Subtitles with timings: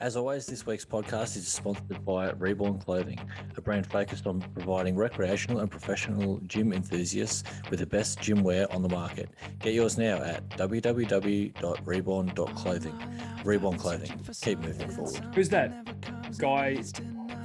[0.00, 3.20] As always, this week's podcast is sponsored by Reborn Clothing,
[3.58, 8.66] a brand focused on providing recreational and professional gym enthusiasts with the best gym wear
[8.72, 9.28] on the market.
[9.58, 13.02] Get yours now at www.reborn.clothing.
[13.44, 14.18] Reborn Clothing.
[14.40, 15.34] Keep moving forward.
[15.34, 16.82] Who's that guy?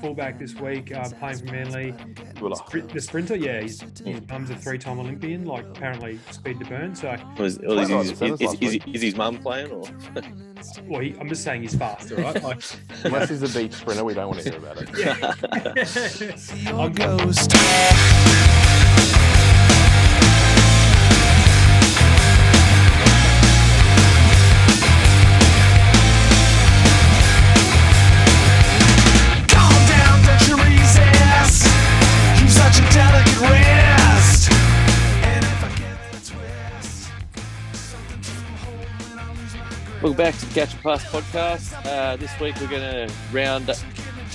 [0.05, 1.91] Fullback this week, uh, playing for Manly.
[2.35, 5.45] Spr- the sprinter, yeah, he's, his mum's a three-time Olympian.
[5.45, 6.93] Like apparently, speed to burn.
[6.93, 9.81] So, Was, well, is, is, is, is, is, is his mum playing or?
[10.83, 12.43] well, he, I'm just saying he's fast, all right?
[12.43, 12.61] Like,
[13.03, 14.89] Unless he's a beach sprinter, we don't want to hear about it.
[14.95, 15.33] yeah.
[40.05, 41.83] Welcome back to the Catch and Pass podcast.
[41.83, 43.71] Uh, this week we're going to round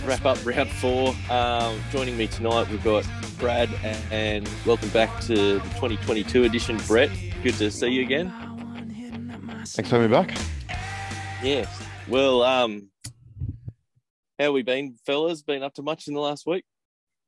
[0.05, 1.15] wrap up round four.
[1.31, 3.07] Um, joining me tonight we've got
[3.39, 6.77] Brad and, and welcome back to the 2022 edition.
[6.89, 7.09] Brett,
[7.45, 8.31] good to see you again.
[9.65, 10.37] Thanks for having me back.
[11.41, 11.69] Yes.
[12.09, 12.89] Well, um,
[14.41, 15.43] how we been, fellas?
[15.43, 16.65] Been up to much in the last week?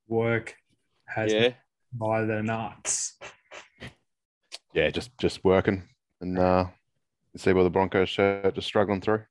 [0.09, 0.53] work
[1.07, 1.39] has Yeah.
[1.39, 1.55] me
[1.93, 3.17] by the nuts.
[4.73, 5.83] Yeah, just just working
[6.19, 6.65] and uh,
[7.37, 9.23] see where the Broncos shirt just struggling through.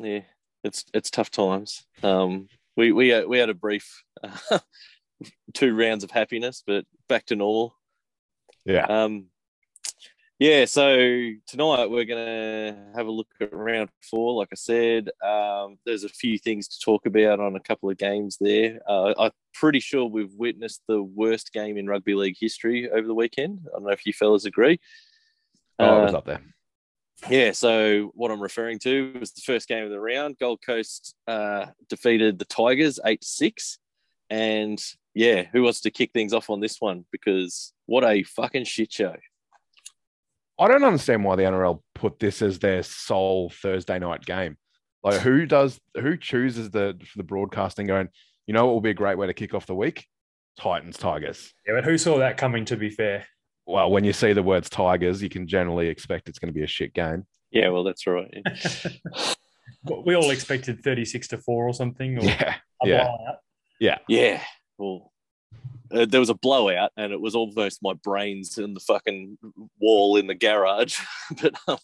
[0.00, 0.20] Yeah,
[0.64, 1.84] it's it's tough times.
[2.02, 4.58] Um, we we uh, we had a brief uh,
[5.54, 7.74] two rounds of happiness, but back to normal.
[8.64, 9.26] Yeah, Um,
[10.38, 10.96] yeah, so
[11.46, 14.34] tonight we're gonna have a look at round four.
[14.34, 17.96] Like I said, um, there's a few things to talk about on a couple of
[17.96, 18.80] games there.
[18.88, 23.14] Uh, I'm pretty sure we've witnessed the worst game in rugby league history over the
[23.14, 23.60] weekend.
[23.68, 24.78] I don't know if you fellas agree.
[25.78, 26.42] oh, it was Uh, up there.
[27.28, 30.38] Yeah, so what I'm referring to was the first game of the round.
[30.38, 33.78] Gold Coast uh, defeated the Tigers eight to six,
[34.30, 34.82] and
[35.14, 37.04] yeah, who wants to kick things off on this one?
[37.10, 39.16] Because what a fucking shit show!
[40.58, 44.56] I don't understand why the NRL put this as their sole Thursday night game.
[45.02, 47.86] Like, who does who chooses the for the broadcasting?
[47.86, 48.08] Going,
[48.46, 50.06] you know, what will be a great way to kick off the week?
[50.58, 51.52] Titans Tigers.
[51.66, 52.64] Yeah, but who saw that coming?
[52.66, 53.26] To be fair,
[53.66, 56.62] Well, when you see the words Tigers, you can generally expect it's going to be
[56.62, 57.26] a shit game.
[57.50, 58.32] Yeah, well, that's right.
[60.04, 62.18] we all expected 36 to four or something.
[62.18, 63.04] Or Yeah, a yeah.
[63.04, 63.98] blowout.
[64.08, 64.42] yeah,
[64.78, 65.12] well,
[65.92, 69.38] uh, there was a blowout, and it was almost my brains in the fucking
[69.80, 70.98] wall in the garage,
[71.40, 71.78] but um,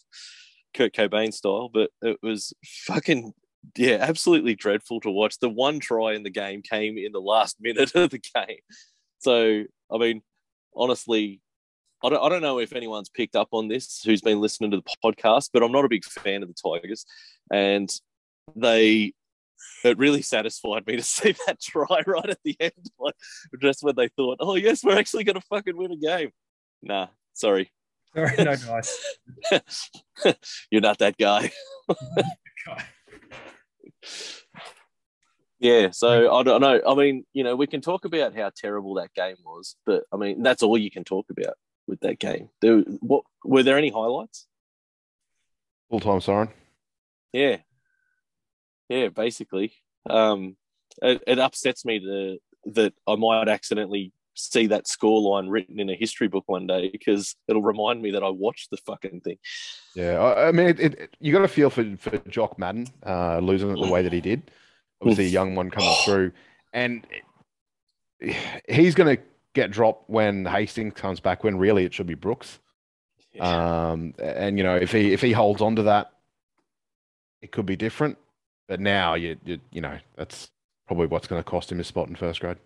[0.75, 1.69] Kurt Cobain style.
[1.69, 3.33] But it was fucking
[3.77, 5.39] yeah, absolutely dreadful to watch.
[5.39, 8.59] The one try in the game came in the last minute of the game,
[9.19, 10.23] so I mean,
[10.77, 11.41] honestly.
[12.05, 14.79] I don't, I don't know if anyone's picked up on this who's been listening to
[14.79, 17.05] the podcast, but I'm not a big fan of the Tigers.
[17.53, 17.91] And
[18.57, 19.13] they
[19.85, 23.15] it really satisfied me to see that try right at the end, like
[23.61, 26.31] just when they thought, "Oh yes, we're actually going to fucking win a game."
[26.83, 27.71] Nah, sorry,
[28.15, 29.91] Sorry, no, nice.
[30.71, 31.51] you're not that guy.
[35.59, 36.81] Yeah, so I don't know.
[36.85, 40.17] I mean, you know, we can talk about how terrible that game was, but I
[40.17, 41.55] mean, that's all you can talk about
[41.87, 42.49] with that game.
[42.61, 44.47] There, what were there any highlights?
[45.93, 46.49] full time siren.
[47.33, 47.59] Yeah,
[48.89, 49.75] yeah, basically.
[50.09, 50.57] Um,
[51.03, 52.39] it, it upsets me to,
[52.73, 56.89] that I might accidentally see that score line written in a history book one day
[56.91, 59.37] because it'll remind me that I watched the fucking thing.
[59.95, 63.39] Yeah, I, I mean, it, it, you got to feel for for Jock Madden uh,
[63.39, 64.51] losing it the way that he did.
[65.03, 66.33] Obviously, a young one coming through,
[66.73, 67.07] and
[68.69, 69.23] he's going to
[69.55, 71.45] get dropped when Hastings comes back.
[71.45, 72.59] When really it should be Brooks.
[73.41, 76.13] Um, and you know, if he if he holds on to that,
[77.41, 78.19] it could be different.
[78.69, 80.51] But now you you, you know that's
[80.87, 82.59] probably what's going to cost him his spot in first grade.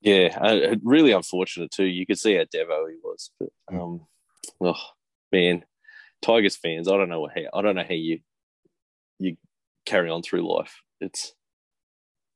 [0.00, 1.84] Yeah, uh, really unfortunate too.
[1.84, 4.06] You could see how Devo he was, but um,
[4.60, 4.74] oh
[5.32, 5.64] man,
[6.22, 8.20] Tigers fans, I don't know how I don't know how you
[9.18, 9.36] you
[9.84, 10.80] carry on through life.
[11.00, 11.34] It's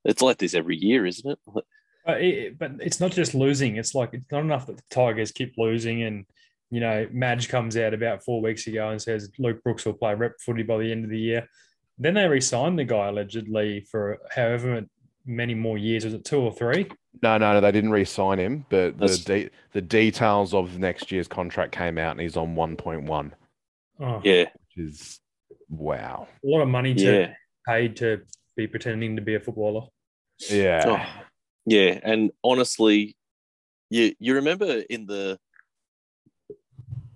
[0.04, 1.38] it's like this every year, isn't it?
[2.10, 3.76] But, it, but it's not just losing.
[3.76, 6.02] It's like it's not enough that the Tigers keep losing.
[6.02, 6.24] And,
[6.70, 10.14] you know, Madge comes out about four weeks ago and says Luke Brooks will play
[10.14, 11.48] rep footy by the end of the year.
[11.98, 14.84] Then they re signed the guy allegedly for however
[15.26, 16.04] many more years.
[16.04, 16.88] Was it two or three?
[17.22, 21.28] No, no, no, they didn't re-sign him, but the de- the details of next year's
[21.28, 23.34] contract came out, and he's on one point one,
[23.98, 25.20] Oh, Yeah, which is
[25.68, 26.28] wow.
[26.44, 27.34] A lot of money to yeah.
[27.68, 28.22] paid to
[28.56, 29.88] be pretending to be a footballer.
[30.48, 31.22] Yeah, Oh,
[31.66, 33.16] yeah, and honestly,
[33.90, 35.38] you you remember in the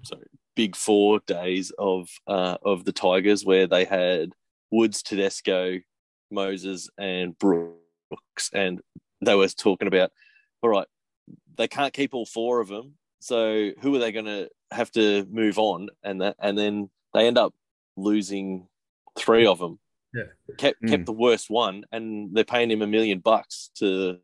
[0.02, 0.26] sorry
[0.56, 4.32] big four days of uh, of the Tigers where they had
[4.70, 5.80] Woods, Tedesco,
[6.30, 8.80] Moses, and Brooks, and
[9.20, 10.10] they were talking about,
[10.62, 10.86] all right,
[11.56, 15.26] they can't keep all four of them, so who are they going to have to
[15.30, 15.88] move on?
[16.02, 17.54] And that, and then they end up
[17.96, 18.66] losing
[19.16, 19.78] three of them.
[20.14, 20.22] Yeah.
[20.58, 20.88] kept Mm.
[20.90, 24.18] kept the worst one, and they're paying him a million bucks to.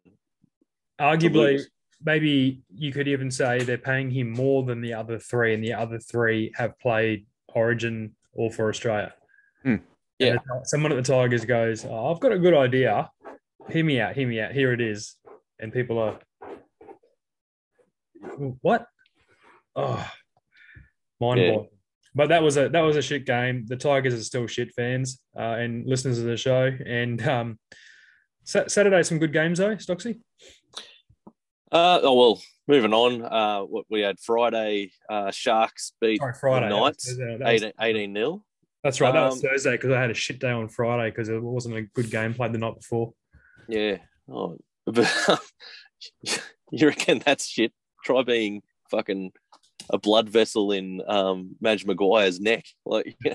[1.00, 1.70] Arguably, lose.
[2.04, 5.72] maybe you could even say they're paying him more than the other three, and the
[5.72, 9.14] other three have played Origin or for Australia.
[9.62, 9.76] Hmm.
[10.18, 10.36] Yeah.
[10.48, 13.10] And someone at the Tigers goes, oh, "I've got a good idea.
[13.70, 14.14] Hear me out.
[14.14, 14.52] Hear me out.
[14.52, 15.16] Here it is."
[15.58, 16.20] And people are,
[18.60, 18.86] "What?
[19.74, 20.10] Oh,
[21.20, 21.62] mind Yeah.
[22.14, 23.64] Blowing." But that was a that was a shit game.
[23.66, 26.70] The Tigers are still shit fans uh, and listeners of the show.
[26.86, 27.58] And um,
[28.44, 30.20] Sa- Saturday, some good games though, Stocksy.
[31.72, 33.22] Uh, oh well, moving on.
[33.22, 36.68] Uh, we had Friday, uh, Sharks beat Sorry, Friday.
[36.68, 38.44] Knights That was- that was- 18, 18 nil.
[38.82, 39.12] That's right.
[39.12, 41.76] That was Um, Thursday because I had a shit day on Friday because it wasn't
[41.76, 43.12] a good game played the night before.
[43.68, 43.98] Yeah.
[44.26, 44.56] Oh,
[44.86, 45.06] but
[46.72, 47.72] you reckon that's shit?
[48.04, 49.32] Try being fucking
[49.92, 52.64] a blood vessel in um, Madge Maguire's neck.
[52.86, 53.34] Like, yeah,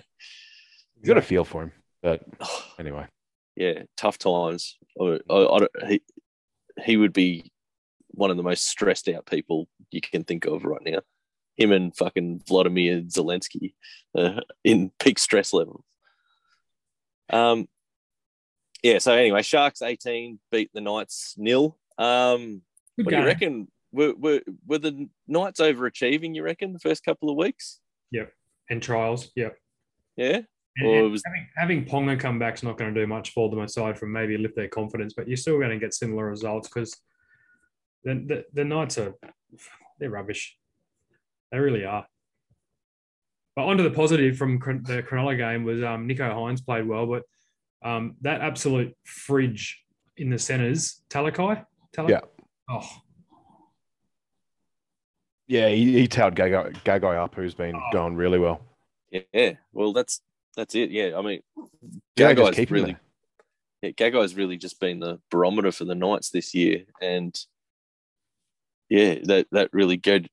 [1.01, 1.71] You got a feel for him,
[2.01, 2.23] but
[2.79, 3.07] anyway.
[3.55, 4.77] yeah tough times.
[4.99, 6.01] I, I, I don't- he,
[6.83, 7.51] he would be
[8.09, 10.99] one of the most stressed out people you can think of right now.
[11.57, 13.73] Him and fucking Vladimir Zelensky
[14.17, 15.83] uh, in peak stress levels.
[17.29, 17.67] Um,
[18.83, 18.99] yeah.
[18.99, 21.77] So anyway, Sharks eighteen beat the Knights nil.
[21.97, 22.61] Um,
[22.97, 23.67] Good what do you reckon?
[23.95, 26.35] Were, were were the Knights overachieving?
[26.35, 27.79] You reckon the first couple of weeks?
[28.11, 28.31] Yep,
[28.69, 29.57] and trials, Yep.
[30.17, 30.41] Yeah.
[30.77, 33.49] And, Or and was- having, having Ponga come back's not going to do much for
[33.49, 36.67] them aside from maybe lift their confidence, but you're still going to get similar results
[36.67, 36.93] because
[38.03, 39.15] the, the the Knights are
[39.99, 40.57] they're rubbish.
[41.51, 42.05] They really are.
[43.55, 47.23] But onto the positive from the Cronulla game was um, Nicho Hynes played well, but
[47.83, 49.81] um, that absolute fridge
[50.17, 51.65] in the centres, Talakai,
[51.95, 52.09] Talakai.
[52.09, 52.19] Yeah.
[52.69, 52.85] Oh,
[55.47, 57.89] Yeah, he, he tailed Gagai, Gagai up, who's been Oh.
[57.93, 58.61] going really well.
[59.11, 59.53] Yeah.
[59.73, 60.21] Well, that's
[60.55, 60.89] that's it.
[60.91, 61.17] Yeah.
[61.17, 61.41] I mean,
[62.17, 62.97] Gagai's really
[63.81, 67.37] yeah, Gagai's really just been the barometer for the Knights this year, and
[68.89, 70.29] yeah, that that really good.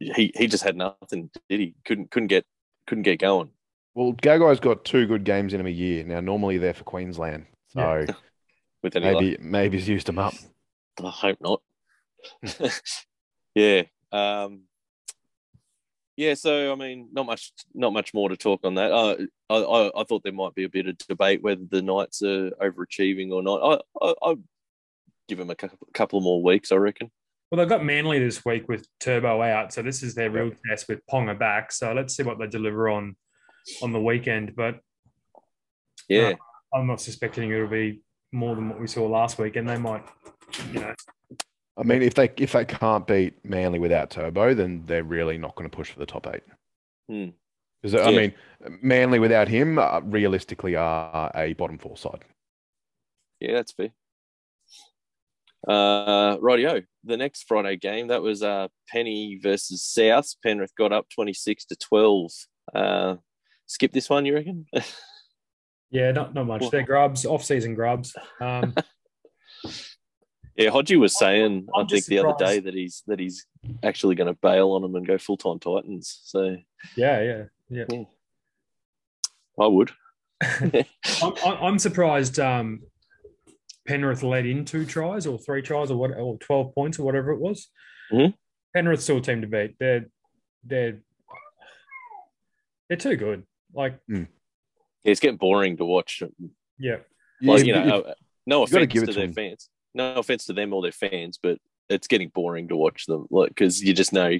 [0.00, 1.74] He he just had nothing, did he?
[1.84, 2.44] Couldn't couldn't get
[2.86, 3.50] couldn't get going.
[3.94, 6.04] Well, Gagai's got two good games in him a year.
[6.04, 7.46] Now, normally they're for Queensland.
[7.68, 8.14] So Yeah.
[8.82, 9.22] With any luck.
[9.22, 10.34] maybe maybe he's used them up.
[11.02, 11.60] I hope not.
[13.54, 13.82] yeah.
[14.12, 14.62] Um,
[16.16, 16.34] yeah.
[16.34, 18.92] So I mean, not much, not much more to talk on that.
[18.92, 19.16] Uh,
[19.50, 22.50] I, I, I thought there might be a bit of debate whether the Knights are
[22.60, 23.82] overachieving or not.
[24.00, 24.42] I, I, I'd
[25.28, 26.72] give them a couple, couple more weeks.
[26.72, 27.10] I reckon.
[27.50, 30.86] Well, they've got Manly this week with Turbo out, so this is their real test
[30.88, 31.72] with Ponga back.
[31.72, 33.16] So let's see what they deliver on
[33.82, 34.54] on the weekend.
[34.54, 34.80] But
[36.08, 36.34] Yeah.
[36.74, 38.02] I'm not suspecting it'll be
[38.32, 40.04] more than what we saw last week, and they might,
[40.72, 40.94] you know,
[41.78, 45.54] I mean, if they if they can't beat Manly without Turbo, then they're really not
[45.54, 46.42] going to push for the top eight.
[47.08, 47.30] Hmm.
[47.80, 48.34] Because I mean,
[48.82, 52.24] Manly without him uh, realistically are a bottom four side.
[53.40, 53.90] Yeah, that's fair.
[55.66, 56.84] Uh, rightio.
[57.04, 60.34] The next Friday game that was uh Penny versus South.
[60.42, 62.32] Penrith got up twenty six to twelve.
[62.74, 63.16] Uh,
[63.66, 64.66] skip this one, you reckon?
[65.90, 66.68] yeah, not not much.
[66.70, 68.16] They're grubs, off season grubs.
[68.40, 68.74] Um,
[70.58, 73.46] Yeah, Hodgie was saying, I'm I think just the other day that he's that he's
[73.84, 76.20] actually going to bail on them and go full time Titans.
[76.24, 76.56] So
[76.96, 77.22] yeah,
[77.70, 78.02] yeah, yeah.
[79.58, 79.92] I would.
[80.42, 80.72] I'm,
[81.22, 82.38] I'm- I'm surprised.
[82.40, 82.82] Um,
[83.86, 87.30] Penrith led in two tries or three tries or what, or twelve points or whatever
[87.30, 87.68] it was.
[88.12, 88.34] Mhm.
[88.74, 89.76] Penrith's still a team to beat.
[89.78, 90.06] They're
[90.64, 91.00] they're
[92.88, 93.44] they're too good.
[93.72, 94.24] Like, Yeah,
[95.04, 96.22] it's getting boring to watch.
[96.78, 96.96] yeah,
[97.42, 98.14] Like, If- you know, if- uh,
[98.46, 99.34] no you gotta offense give it to to their them.
[99.34, 99.70] fans.
[99.94, 103.26] No offense to them or their fans, but it's getting boring to watch them.
[103.30, 104.30] Like because you just know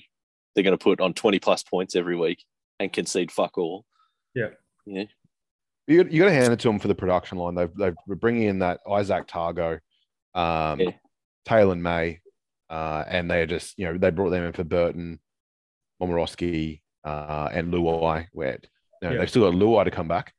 [0.54, 2.44] they're going to put on twenty plus points every week
[2.78, 3.84] and concede fuck all.
[4.34, 4.50] Yeah.
[4.86, 5.04] Yeah.
[5.86, 7.54] You got, you got to hand it to them for the production line.
[7.54, 9.78] They've they're bringing in that Izack Tago,
[10.38, 10.90] um, Yeah.
[11.46, 12.20] Taylor May,
[12.68, 15.18] uh, and they are just you know they brought them in for Burton,
[16.00, 18.26] Momorowski, uh, and Luai.
[18.32, 18.58] Where
[19.00, 19.18] you know, Yeah.
[19.18, 20.34] they've still got Luai to come back.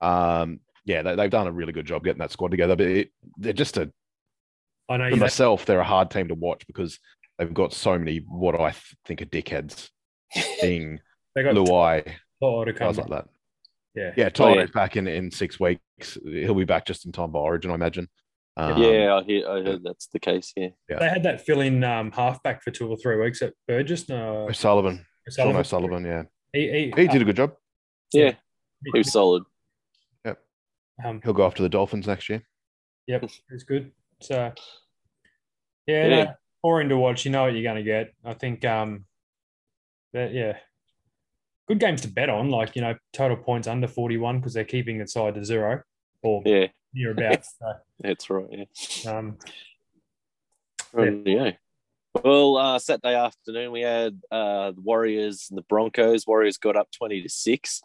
[0.00, 2.76] Um, yeah, they, they've done a really good job getting that squad together.
[2.76, 3.92] But it, they're just a
[4.88, 5.14] I know for you.
[5.16, 6.98] Had, myself, they're a hard team to watch because
[7.38, 9.88] they've got so many what I th- think are dickheads.
[10.62, 11.00] Being
[11.34, 12.10] they got Luai,
[12.42, 12.88] Toto to come.
[12.88, 13.28] guys like that.
[13.94, 14.66] Yeah, Yeah, Oh, yeah.
[14.72, 16.16] back in in six weeks.
[16.24, 18.08] He'll be back just in time by Origin, I imagine.
[18.56, 19.48] Um, yeah, I hear.
[19.48, 20.52] I heard that's the case.
[20.56, 20.68] Yeah.
[20.88, 24.08] they had that fill in um, halfback for two or three weeks at Burgess.
[24.08, 25.60] No, O'Sullivan, Sean O'Sullivan.
[25.60, 26.04] O'Sullivan.
[26.04, 26.22] Yeah,
[26.52, 27.52] He, he did a good job.
[28.12, 28.34] Yeah,
[28.92, 29.42] he was solid.
[31.04, 32.42] um, He'll go after the Dolphins next year.
[33.06, 33.90] Yep, it's good.
[34.22, 34.52] So,
[35.86, 36.24] yeah, Yeah.
[36.24, 37.24] No, boring to watch.
[37.24, 38.12] You know what you're going to get.
[38.24, 39.04] I think, um,
[40.12, 40.58] that yeah,
[41.66, 42.50] good games to bet on.
[42.50, 45.82] Like you know, total points under 41 because they're keeping it side to zero
[46.22, 47.44] or Yeah, near about.
[47.44, 48.46] so, that's right.
[48.50, 49.10] Yeah.
[49.10, 49.38] um,
[51.24, 51.52] Yeah.
[52.22, 56.26] Well, uh, Saturday afternoon we had uh, the Warriors and the Broncos.
[56.26, 57.80] Warriors got up twenty to six.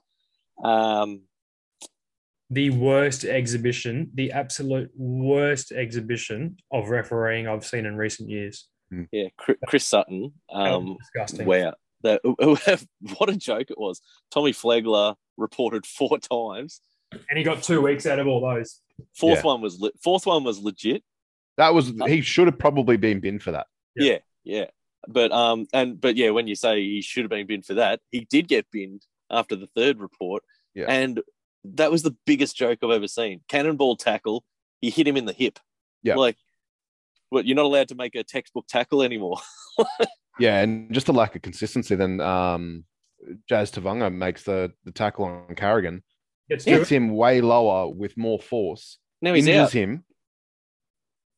[0.61, 1.21] Um,
[2.49, 8.67] the worst exhibition, the absolute worst exhibition of refereeing I've seen in recent years.
[9.11, 10.31] yeah, Chris, Chris Sutton.
[10.51, 11.45] Um, disgusting.
[11.45, 11.73] wow,
[12.03, 12.21] that,
[13.17, 14.01] what a joke it was.
[14.31, 16.81] Tommy Flegler reported four times.
[17.29, 18.81] And he got two weeks out of all those.
[19.15, 19.43] Fourth Yeah.
[19.43, 21.03] one was le- fourth one was legit.
[21.57, 23.67] That was he should have probably been binned for that.
[23.95, 24.11] Yeah.
[24.13, 24.19] Yeah,
[24.59, 24.65] yeah.
[25.07, 27.99] But um and but yeah, when you say he should have been binned for that,
[28.11, 30.43] he did get binned after the third report.
[30.75, 30.85] Yeah.
[30.89, 31.21] And
[31.75, 33.41] that was the biggest joke I've ever seen.
[33.47, 34.43] Cannonball tackle.
[34.81, 35.59] He hit him in the hip.
[36.03, 36.15] Yeah.
[36.15, 36.37] Like,
[37.29, 37.45] what?
[37.45, 39.37] You're not allowed to make a textbook tackle anymore.
[40.39, 41.95] Yeah, and just a lack of consistency.
[41.95, 42.85] Then um,
[43.49, 46.03] Jazz Tevaga makes the the tackle on Carrigan,
[46.47, 49.71] Gets hits him way lower with more force, Now he's injures out.
[49.71, 50.05] him,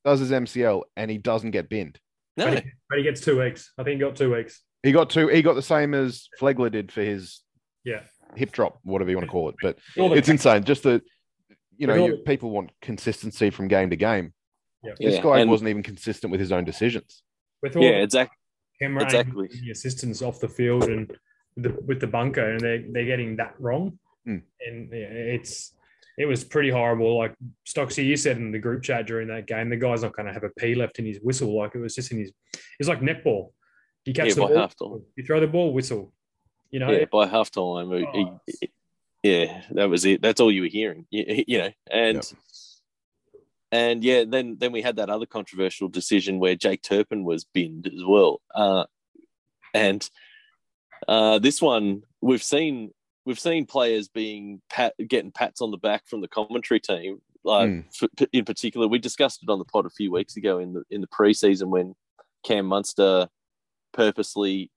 [0.03, 1.97] does his MCL, and he doesn't get binned.
[2.35, 3.71] No, But he, but he gets two weeks.
[3.77, 4.61] I think he got two weeks.
[4.83, 5.29] He got two.
[5.29, 7.39] He got the same as Flegler did for his
[7.85, 8.01] Yeah.
[8.35, 9.55] Hip drop, whatever you want to call it.
[9.61, 10.63] But All the- it's insane.
[10.63, 11.03] Just that
[11.77, 14.33] you know, you, people want consistency from game to game.
[14.83, 14.93] Yeah.
[14.99, 17.23] This Yeah, guy and- wasn't even consistent with his own decisions.
[17.61, 18.37] With all yeah, the exactly.
[18.81, 19.49] camera exactly.
[19.51, 21.07] and the assistants off the field and
[21.55, 23.99] with the, with the bunker, and they're, they're getting that wrong.
[24.25, 24.37] Hmm.
[24.65, 25.73] And yeah, it's
[26.17, 27.17] it was pretty horrible.
[27.17, 27.33] Like
[27.67, 30.33] Stocksy, you said in the group chat during that game, the guy's not going to
[30.33, 31.57] have a P left in his whistle.
[31.57, 32.31] Like it was just in his.
[32.79, 33.51] It's like netball.
[34.05, 36.13] You catch Yeah, the ball, you throw the ball, whistle.
[36.71, 38.39] You know, Yeah, by halftime, he- he- Oh.
[38.61, 38.69] he-
[39.23, 40.21] yeah, that was it.
[40.21, 41.05] That's all you were hearing.
[41.09, 42.25] You, you know, and Yep.
[43.71, 47.87] and yeah, then then we had that other controversial decision where Jake Turpin was binned
[47.87, 48.41] as well.
[48.53, 48.85] Uh,
[49.73, 50.09] and
[51.07, 52.93] uh, this one we've seen
[53.25, 57.21] we've seen players being pat getting pats on the back from the commentary team.
[57.43, 57.85] Like Mm.
[58.19, 60.83] f- in particular, we discussed it on the pod a few weeks ago in the
[60.89, 61.95] in the preseason when
[62.43, 63.29] Cam Munster
[63.93, 64.71] purposely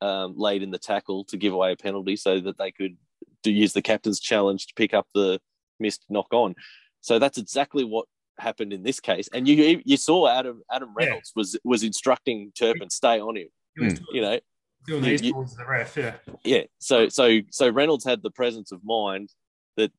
[0.00, 2.96] um, laid in the tackle to give away a penalty so that they could
[3.42, 5.40] do use the captain's challenge to pick up the
[5.80, 6.54] missed knock on.
[7.00, 8.06] So that's exactly what
[8.38, 9.28] happened in this case.
[9.32, 11.06] And you you saw Adam Adam Yeah.
[11.06, 13.48] Reynolds was was instructing Turpin stay on him.
[13.76, 14.40] he was You know,
[14.86, 15.96] doing these you- towards the ref.
[15.96, 16.64] Yeah, yeah.
[16.78, 19.30] So so so Reynolds had the presence of mind
[19.76, 19.92] that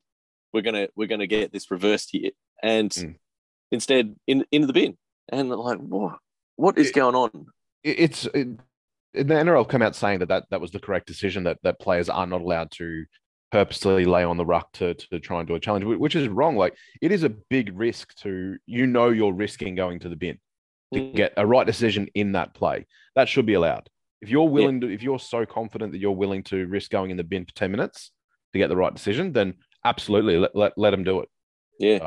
[0.54, 2.32] we're gonna we're gonna get this reversed here,
[2.64, 3.16] and Mm.
[3.72, 4.98] instead in into the bin.
[5.32, 6.18] And like what
[6.56, 7.48] what is going on?
[7.84, 8.48] It's it,
[9.14, 12.10] the NRL come out saying that, that that was the correct decision that that players
[12.10, 13.06] are not allowed to
[13.52, 16.56] purposely lay on the ruck to, to try and do a challenge, which is wrong.
[16.56, 20.36] Like it is a big risk to you know you're risking going to the bin
[20.94, 21.16] to Mm.
[21.16, 22.88] get a right decision in that play.
[23.16, 23.90] That should be allowed.
[24.22, 27.18] If you're willing to, if you're so confident that you're willing to risk going in
[27.18, 28.12] the bin for 10 minutes
[28.54, 29.54] to get the right decision, then
[29.86, 31.30] absolutely let, let, let them do it.
[31.80, 32.00] Yeah.
[32.00, 32.06] So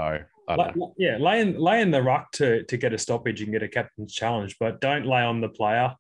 [0.48, 0.94] I don't La- know.
[0.98, 3.68] yeah, lay in lay in the ruck to to get a stoppage and get a
[3.68, 5.94] captain's challenge, but don't lay on the player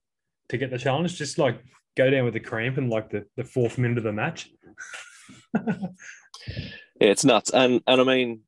[0.52, 1.18] to get the challenge.
[1.18, 1.60] Just like
[1.96, 4.48] go down with the cramp in like the, the fourth minute of the match.
[5.54, 8.40] Yeah, it's nuts, and and I mean,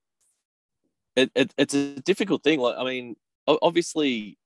[1.16, 2.60] it, it it's a difficult thing.
[2.60, 4.38] Like, I mean, obviously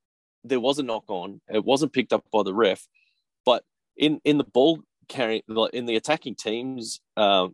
[0.43, 1.41] there was a knock on.
[1.47, 2.87] It wasn't picked up by the ref,
[3.45, 3.63] but
[3.95, 7.53] in in the ball carrying, in the attacking teams, um,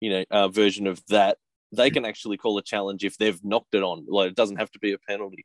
[0.00, 1.38] you know, uh, version of that,
[1.72, 4.06] they can actually call a challenge if they've knocked it on.
[4.08, 5.44] Like, it doesn't have to be a penalty.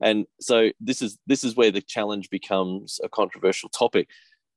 [0.00, 4.08] And so this is this is where the challenge becomes a controversial topic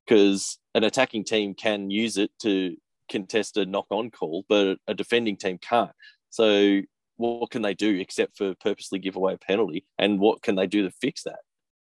[0.05, 2.75] because an attacking team can use it to
[3.09, 5.91] contest a knock on call, but a defending team can't.
[6.29, 6.81] So
[7.17, 9.85] what can they do except for purposely give away a penalty?
[9.99, 11.39] And what can they do to fix that?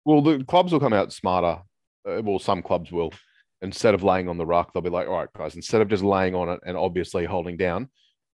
[0.05, 1.61] Well, the clubs will come out smarter.
[2.09, 3.13] Uh, well, some clubs will.
[3.63, 6.03] Instead of laying on the ruck, they'll be like, all right, guys, instead of just
[6.03, 7.91] laying on it and obviously holding down,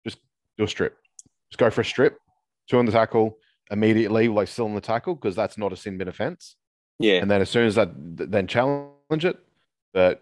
[0.04, 0.18] just
[0.58, 0.98] do a strip.
[1.52, 2.18] Just go for a strip,
[2.68, 3.38] two on the tackle
[3.72, 6.56] immediately, like still in the tackle, because that's not a sin bin offense.
[7.00, 9.40] Yeah, And then as soon as that, then challenge it.
[9.94, 10.22] But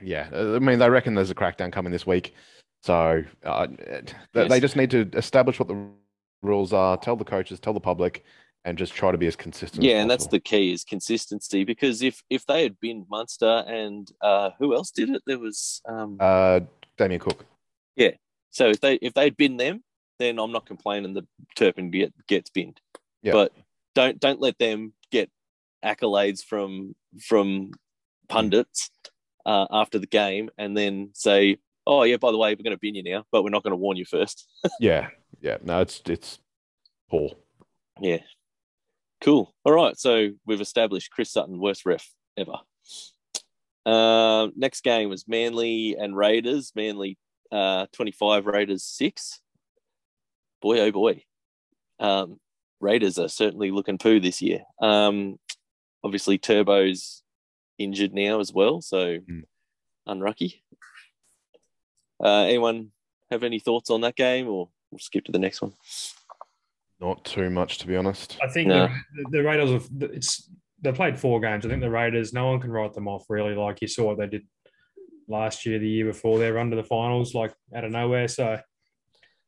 [0.00, 2.34] yeah, I mean, they reckon there's a crackdown coming this week.
[2.82, 3.66] So uh,
[4.32, 5.88] they, they just need to establish what the
[6.42, 8.24] rules are, tell the coaches, tell the public,
[8.64, 9.82] and just try to be as consistent.
[9.82, 11.64] yeah, as and that's the key is consistency.
[11.64, 15.22] Because if if they had been Munster and uh, who else did it?
[15.26, 16.60] There was um, Uh,
[16.96, 17.44] Damien Cook.
[17.96, 18.12] Yeah.
[18.50, 19.82] So if they if they'd been them,
[20.18, 21.26] then I'm not complaining that
[21.56, 22.80] Turpin get, gets binned.
[23.22, 23.32] Yeah.
[23.32, 23.52] But
[23.94, 25.30] don't don't let them get
[25.84, 27.72] accolades from from
[28.28, 28.90] pundits
[29.44, 32.80] uh, after the game and then say, "Oh yeah, by the way, we're going to
[32.80, 34.48] bin you now, but we're not going to warn you first.
[34.80, 35.08] Yeah,
[35.40, 36.38] yeah, no, it's it's
[37.10, 37.30] poor.
[38.00, 38.18] Yeah.
[39.20, 39.54] Cool.
[39.64, 39.96] All right.
[39.96, 42.56] So we've established Chris Sutton, worst ref ever.
[43.86, 46.72] Uh, next game was Manly and Raiders.
[46.74, 47.18] Manly
[47.52, 49.40] uh, 25, Raiders 6.
[50.62, 51.24] Boy, oh boy.
[51.98, 52.38] Um,
[52.80, 54.60] Raiders are certainly looking poo this year.
[54.80, 55.38] Um,
[56.02, 57.22] obviously, Turbo's
[57.78, 58.80] injured now as well.
[58.80, 59.44] So Mm.
[60.06, 60.62] unlucky.
[62.22, 62.92] Uh, anyone
[63.30, 65.74] have any thoughts on that game or we'll skip to the next one?
[67.00, 68.38] Not too much, to be honest.
[68.42, 68.88] I think No.
[69.16, 70.48] the, the Raiders have it's
[70.80, 71.64] they played four games.
[71.64, 73.54] I think the Raiders, no one can write them off really.
[73.54, 74.46] Like you saw what they did
[75.28, 78.26] last year, the year before, they were under the finals, like out of nowhere.
[78.26, 78.60] So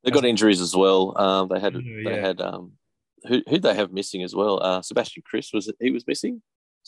[0.04, 1.16] They got injuries as well.
[1.18, 2.72] Um, they had Yeah, they had um,
[3.24, 4.62] who who they have missing as well?
[4.62, 5.72] Uh, Sebastian Kris was?
[5.80, 6.42] He was missing.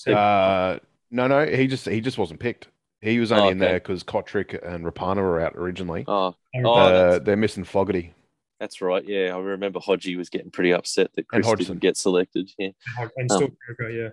[0.06, 0.78] Uh,
[1.10, 2.68] no, no, he just he just wasn't picked.
[3.00, 6.04] He was only Oh, in there because Cotric and Rapana were out originally.
[6.08, 8.14] Oh, oh, uh, they're missing Fogarty.
[8.58, 9.04] that's right.
[9.06, 12.50] Yeah, I remember Hodgie was getting pretty upset that Kris didn't get selected.
[12.58, 12.70] Yeah,
[13.16, 13.50] and still
[13.90, 14.08] yeah.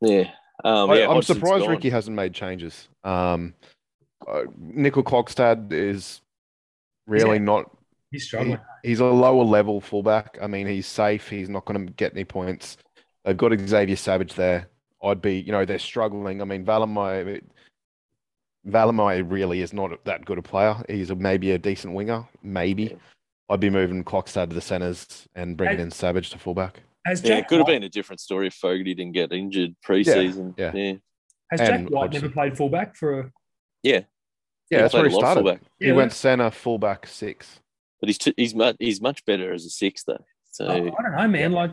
[0.00, 0.30] yeah.
[0.64, 1.70] Um, I, yeah I'm Hodgson's surprised gone.
[1.70, 2.88] Ricky hasn't made changes.
[3.04, 3.54] Um,
[4.26, 6.20] uh, Nickel Klogstad is
[7.06, 7.70] really not.
[8.10, 8.58] He's he- struggling.
[8.82, 10.38] he's a lower level fullback.
[10.40, 11.28] I mean, he's safe.
[11.28, 12.76] He's not going to get any points.
[13.24, 14.68] They've got Xavier Savage there.
[15.02, 16.40] I'd be, you know, they're struggling.
[16.40, 17.42] I mean, Valemei,
[18.68, 20.76] Valemei really is not that good a player.
[20.88, 22.84] He's a, maybe a decent winger, maybe.
[22.84, 22.96] Yeah.
[23.48, 25.82] I'd be moving Clockstad to the centres and bringing Hey.
[25.84, 26.80] in Savage to fullback.
[27.06, 29.76] Has Yeah, Jack it could have been a different story if Fogarty didn't get injured
[29.82, 30.54] pre-season.
[30.58, 30.72] yeah.
[30.74, 30.94] yeah,
[31.52, 33.32] has Jack and White never played fullback for a
[33.84, 34.00] Yeah,
[34.68, 35.40] He that's where he a lot of started.
[35.44, 35.60] fullback.
[35.78, 37.60] He Yeah, went centre, fullback, six.
[38.06, 40.24] But he's t- he's much he's much better as a six though.
[40.52, 41.52] So I I don't know, man.
[41.52, 41.72] Like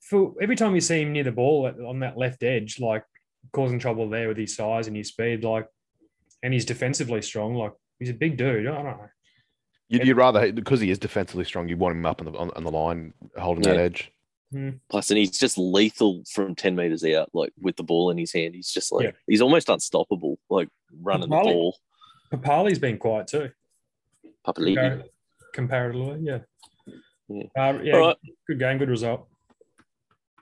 [0.00, 3.04] for every time you see him near the ball on that left edge, like
[3.52, 5.66] causing trouble there with his size and his speed, like,
[6.42, 7.54] and he's defensively strong.
[7.54, 8.66] Like he's a big dude.
[8.66, 9.08] I don't know.
[9.88, 11.68] You'd, you'd rather because he is defensively strong.
[11.68, 13.82] You want him up on the on, on the line, holding that Yeah.
[13.82, 14.12] edge.
[14.52, 14.70] Hmm.
[14.88, 18.32] plus, and he's just lethal from ten meters out, like with the ball in his
[18.32, 18.56] hand.
[18.56, 19.10] He's just like Yeah.
[19.28, 20.68] he's almost unstoppable, like
[21.00, 21.76] running the ball.
[22.32, 23.50] Papali's been quiet too.
[24.44, 24.74] Papali'i.
[24.76, 25.04] Compar-
[25.52, 26.38] comparatively, yeah.
[27.28, 27.44] Yeah.
[27.56, 28.16] Uh, yeah, right.
[28.46, 29.28] good game, good result.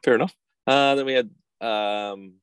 [0.02, 0.34] Fair enough.
[0.66, 2.34] Uh, then we had um,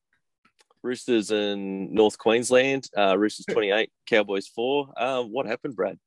[0.84, 2.88] Roosters in North Queensland.
[2.95, 4.89] Uh, Roosters 28, Cowboys 4.
[4.97, 5.97] Um, what happened, Brad?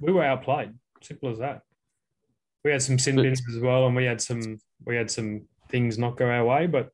[0.00, 0.72] We were outplayed.
[1.02, 1.62] Simple as that.
[2.64, 5.98] We had some sin bins as well, and we had some we had some things
[5.98, 6.66] not go our way.
[6.66, 6.90] But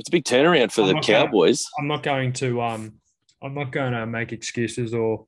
[0.00, 1.64] It's a big turnaround for I'm the Cowboys.
[1.78, 2.94] I'm not going to um
[3.40, 5.26] I'm not going to make excuses or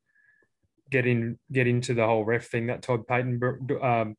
[0.91, 4.17] get in get into the whole ref thing that Todd Payten um,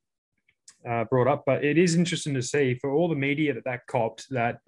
[0.87, 1.43] uh, brought up.
[1.45, 4.59] But it is interesting to see for all the media that that copped that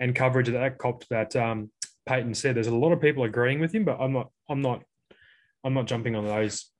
[0.00, 1.70] and coverage that that copped that um,
[2.08, 2.56] Payten said.
[2.56, 4.82] There's a lot of people agreeing with him, but I'm not I'm not
[5.64, 6.70] I'm not jumping on those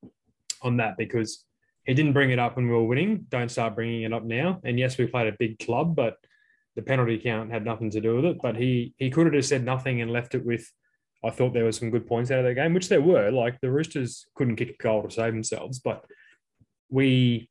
[0.62, 1.44] on that because
[1.84, 3.26] he didn't bring it up when we were winning.
[3.28, 4.60] Don't start bringing it up now.
[4.64, 6.16] And yes, we played a big club, but
[6.76, 8.38] the penalty count had nothing to do with it.
[8.42, 10.70] But he he could have just said nothing and left it with.
[11.24, 13.30] I thought there were some good points out of that game, which there were.
[13.30, 16.04] Like the Roosters couldn't kick a goal to save themselves, but
[16.90, 17.48] we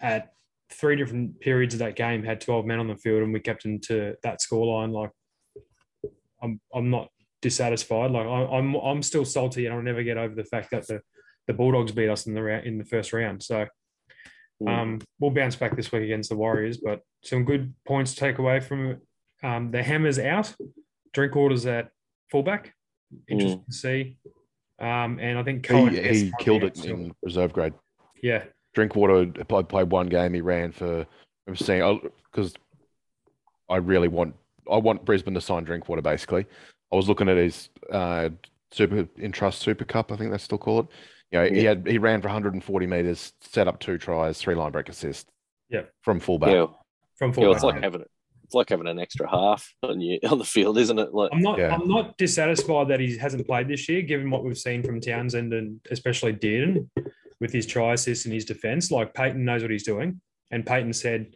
[0.00, 0.32] at
[0.70, 3.62] three different periods of that game had 12 men on the field and we kept
[3.62, 4.92] them to that scoreline.
[4.92, 5.10] Like
[6.42, 7.08] I'm I'm not
[7.42, 8.10] dissatisfied.
[8.10, 11.00] Like I, I'm I'm still salty and I'll never get over the fact that the
[11.46, 13.42] the Bulldogs beat us in the round in the first round.
[13.42, 13.66] So
[14.62, 14.68] Mm.
[14.68, 18.38] um, we'll bounce back this week against the Warriors, but some good points to take
[18.38, 18.98] away from.
[19.42, 20.54] Um, the Hammers out,
[21.12, 21.88] Drinkwater's at
[22.30, 22.72] fullback.
[23.28, 24.16] Interesting to see.
[24.78, 26.96] Um, and I think Cohen He, he killed it still.
[26.96, 27.74] in reserve grade.
[28.22, 30.34] Yeah, Drinkwater played, played one game.
[30.34, 31.06] He ran for.
[31.46, 32.00] I'm saying
[32.32, 32.54] because
[33.68, 34.34] I really want
[34.70, 36.02] I want Brisbane to sign Drinkwater.
[36.02, 36.46] Basically,
[36.92, 38.30] I was looking at his uh,
[38.72, 40.10] super in trust Super Cup.
[40.10, 40.86] I think they still call it.
[41.30, 44.72] You know, he had he ran for 140 meters, set up two tries, three line
[44.72, 45.30] break assists.
[45.70, 45.82] Yeah.
[46.02, 46.52] from fullback.
[46.52, 46.66] Yeah,
[47.16, 47.54] from yeah, fullback.
[47.54, 48.10] it's like having it.
[48.54, 51.12] It's like having an extra half on you on the field, isn't it?
[51.12, 51.58] Like, I'm not.
[51.58, 51.74] Yeah.
[51.74, 55.52] I'm not dissatisfied that he hasn't played this year, given what we've seen from Townsend
[55.52, 56.88] and especially Dearden
[57.40, 58.92] with his try assist and his defense.
[58.92, 60.20] Like Payten knows what he's doing,
[60.52, 61.34] and Payten said,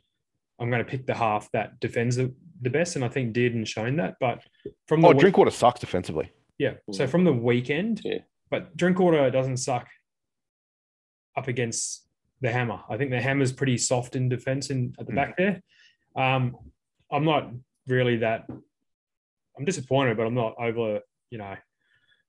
[0.60, 3.68] "I'm going to pick the half that defends the, the best," and I think Dearden's
[3.68, 4.14] shown that.
[4.20, 4.44] But
[4.86, 6.30] from the Oh, week- Drinkwater sucks defensively.
[6.58, 8.18] yeah, so from the weekend, Yeah.
[8.48, 9.88] but Drinkwater doesn't suck
[11.36, 12.06] up against
[12.40, 12.78] the Hammer.
[12.88, 15.16] I think the Hammer's pretty soft in defense in at the Mm.
[15.16, 15.62] back there.
[16.14, 16.56] Um,
[17.10, 17.50] I'm not
[17.86, 18.46] really that.
[19.58, 21.00] I'm disappointed, but I'm not over.
[21.30, 21.54] You know,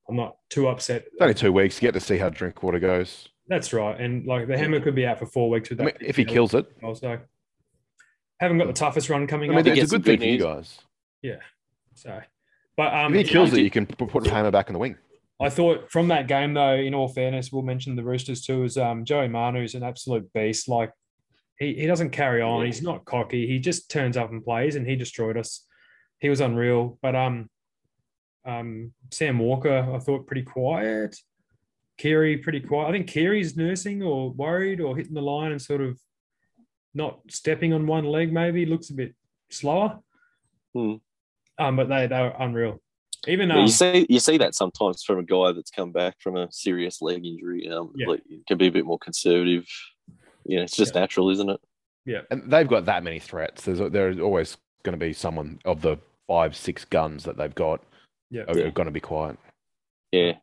[0.10, 1.06] I'm not too upset.
[1.12, 1.82] It's only two weeks.
[1.82, 3.30] You get to see how Drinkwater goes.
[3.48, 6.00] That's right, and like the Hammer could be out for four weeks with I that.
[6.02, 7.20] mean, if he kills it, also
[8.40, 9.76] haven't got the toughest run coming I coming mean, up.
[9.76, 10.44] he it's a good thing for you news.
[10.44, 10.80] guys.
[11.96, 12.22] So,
[12.78, 14.96] but um, If he kills it, you can p- put Hammer back in the wing.
[15.42, 18.78] I thought from that game, though, in all fairness, we'll mention the Roosters too, is
[18.78, 20.70] um, Joey Manu's an absolute beast.
[20.70, 20.92] Like
[21.60, 22.66] he, he doesn't carry on.
[22.66, 23.46] He's not cocky.
[23.46, 25.66] He just turns up and plays, and he destroyed us.
[26.20, 26.98] He was unreal.
[27.02, 27.50] But um,
[28.46, 31.18] um, Sam Walker, I thought pretty quiet.
[31.98, 32.88] Keary pretty quiet.
[32.88, 36.00] I think Keary's nursing or worried or hitting the line and sort of
[36.94, 38.32] not stepping on one leg.
[38.32, 39.14] Maybe looks a bit
[39.50, 40.00] slower.
[40.74, 40.96] Hmm.
[41.58, 42.82] Um, but they they were unreal.
[43.28, 46.38] Even um, you see, you see that sometimes from a guy that's come back from
[46.38, 47.70] a serious leg injury.
[47.70, 48.08] Um, Yeah.
[48.08, 49.66] like, can be a bit more conservative.
[50.50, 51.60] You know, it's just natural, isn't it?
[52.06, 53.64] Yeah, and they've got that many threats.
[53.64, 57.84] There's there's always going to be someone of the five, six guns that they've got
[58.32, 58.44] yeah.
[58.48, 58.70] are Yeah.
[58.70, 59.38] going to be quiet.
[60.12, 60.34] Yeah,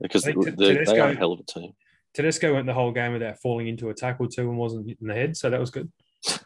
[0.00, 1.72] because I they, think they, they are a hell of a team.
[2.14, 5.14] Tedesco went the whole game without falling into a tackle too and wasn't hitting the
[5.14, 5.90] head, so that was good.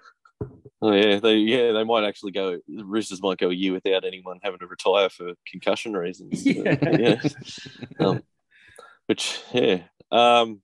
[0.83, 2.59] Oh yeah, they yeah they might actually go.
[2.68, 6.44] The Roosters might go a year without anyone having to retire for concussion reasons.
[6.46, 6.76] Yeah.
[6.83, 7.22] yeah.
[7.98, 8.22] Um,
[9.07, 10.61] which yeah, um,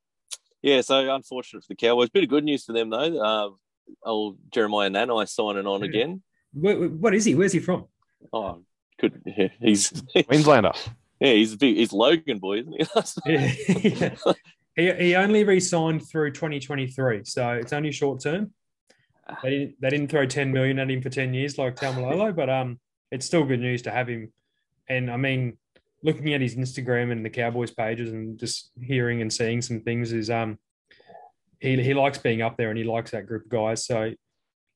[0.62, 0.80] yeah.
[0.80, 2.10] So unfortunate for the Cowboys.
[2.10, 3.18] Bit of good news for them though.
[3.20, 3.50] Uh,
[4.08, 5.88] old Jeremiah Nanai signing on Yeah.
[5.88, 6.22] again.
[6.54, 7.34] What, what is he?
[7.34, 7.86] Where's he from?
[8.32, 8.62] Oh,
[9.00, 9.20] good.
[9.36, 9.90] Yeah, he's
[10.28, 10.72] Queenslander.
[11.20, 12.74] yeah he's a big, he's Logan boy, isn't
[13.26, 13.32] he?
[13.90, 14.14] Yeah.
[14.76, 18.52] he, he only re-signed through 2023, so it's only short term.
[19.42, 22.50] They didn't they didn't throw 10 million at him for 10 years like Taumalolo, but
[22.50, 22.78] um,
[23.10, 24.32] it's still good news to have him.
[24.88, 25.56] And I mean,
[26.02, 30.12] looking at his Instagram and the Cowboys pages and just hearing and seeing some things
[30.12, 30.58] is um,
[31.60, 33.86] he he likes being up there and he likes that group of guys.
[33.86, 34.12] So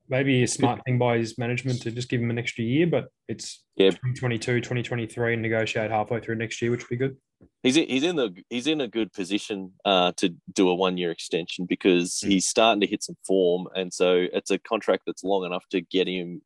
[0.09, 3.07] maybe a smart thing by his management to just give him an extra year, but
[3.27, 3.89] it's Yeah.
[3.89, 7.17] 2022, 2023 and negotiate halfway through next year, which would be good.
[7.61, 10.97] he's in, he's in the he's in a good position uh, to do a one
[10.97, 15.23] year extension because he's starting to hit some form, and so it's a contract that's
[15.25, 16.41] long enough to get him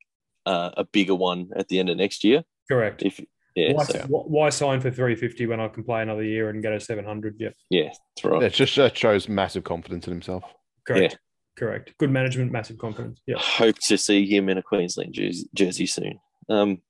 [0.48, 2.44] uh, a bigger one at the end of next year.
[2.70, 3.04] Correct.
[3.04, 3.24] If
[3.56, 6.74] yeah, why, so, why sign for 350 when I can play another year and get
[6.74, 7.36] a 700?
[7.40, 8.44] Yeah, yeah, that's right.
[8.44, 10.44] It just uh, shows massive confidence in himself.
[10.86, 11.18] correct.
[11.58, 11.94] Correct.
[12.00, 13.22] Good management, massive confidence.
[13.28, 13.36] Yeah.
[13.38, 16.18] Hope to see him in a Queensland jersey, jersey soon.
[16.50, 16.82] Um,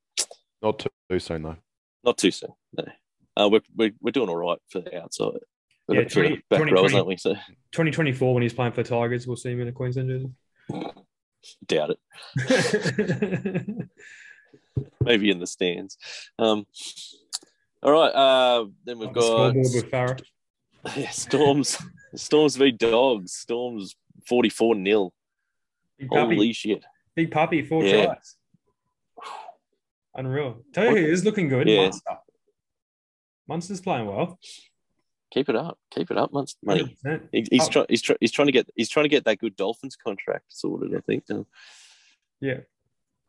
[0.61, 1.57] Not too, too soon though.
[2.05, 2.51] not too soon.
[2.73, 2.85] No.
[3.35, 5.39] Uh, we're, we're we're doing all right for the outside.
[5.89, 6.95] Yeah, for the 20 back rows, 2020.
[6.95, 7.17] aren't we?
[7.17, 7.33] So
[7.71, 10.85] 2024 when he's playing for Tigers, we'll see him in a Queensland jersey.
[11.67, 11.95] doubt
[12.37, 13.87] it.
[15.01, 15.97] Maybe in the stands.
[16.39, 16.65] Um,
[17.83, 18.09] all right.
[18.09, 20.21] Uh, then we've got scoreboard with
[20.97, 21.77] Yeah, Storms,
[22.15, 23.33] Storms v Dogs.
[23.33, 23.95] Storms
[24.27, 25.11] forty four 0
[26.09, 26.83] Holy shit!
[27.15, 28.05] big puppy, four Yeah.
[28.05, 28.35] tries.
[30.15, 30.63] Unreal.
[30.73, 31.67] Tell you who is looking good.
[31.67, 31.83] Yeah.
[31.83, 32.17] Munster.
[33.47, 34.39] Munster's playing well.
[35.31, 36.97] Keep it up, keep it up, months, mate.
[37.05, 37.29] 100%.
[37.31, 37.69] He, he's Oh.
[37.69, 40.45] trying, he's, try, he's trying to get, he's trying to get that good Dolphins contract
[40.49, 40.93] sorted.
[40.95, 41.23] I think.
[42.41, 42.57] Yeah.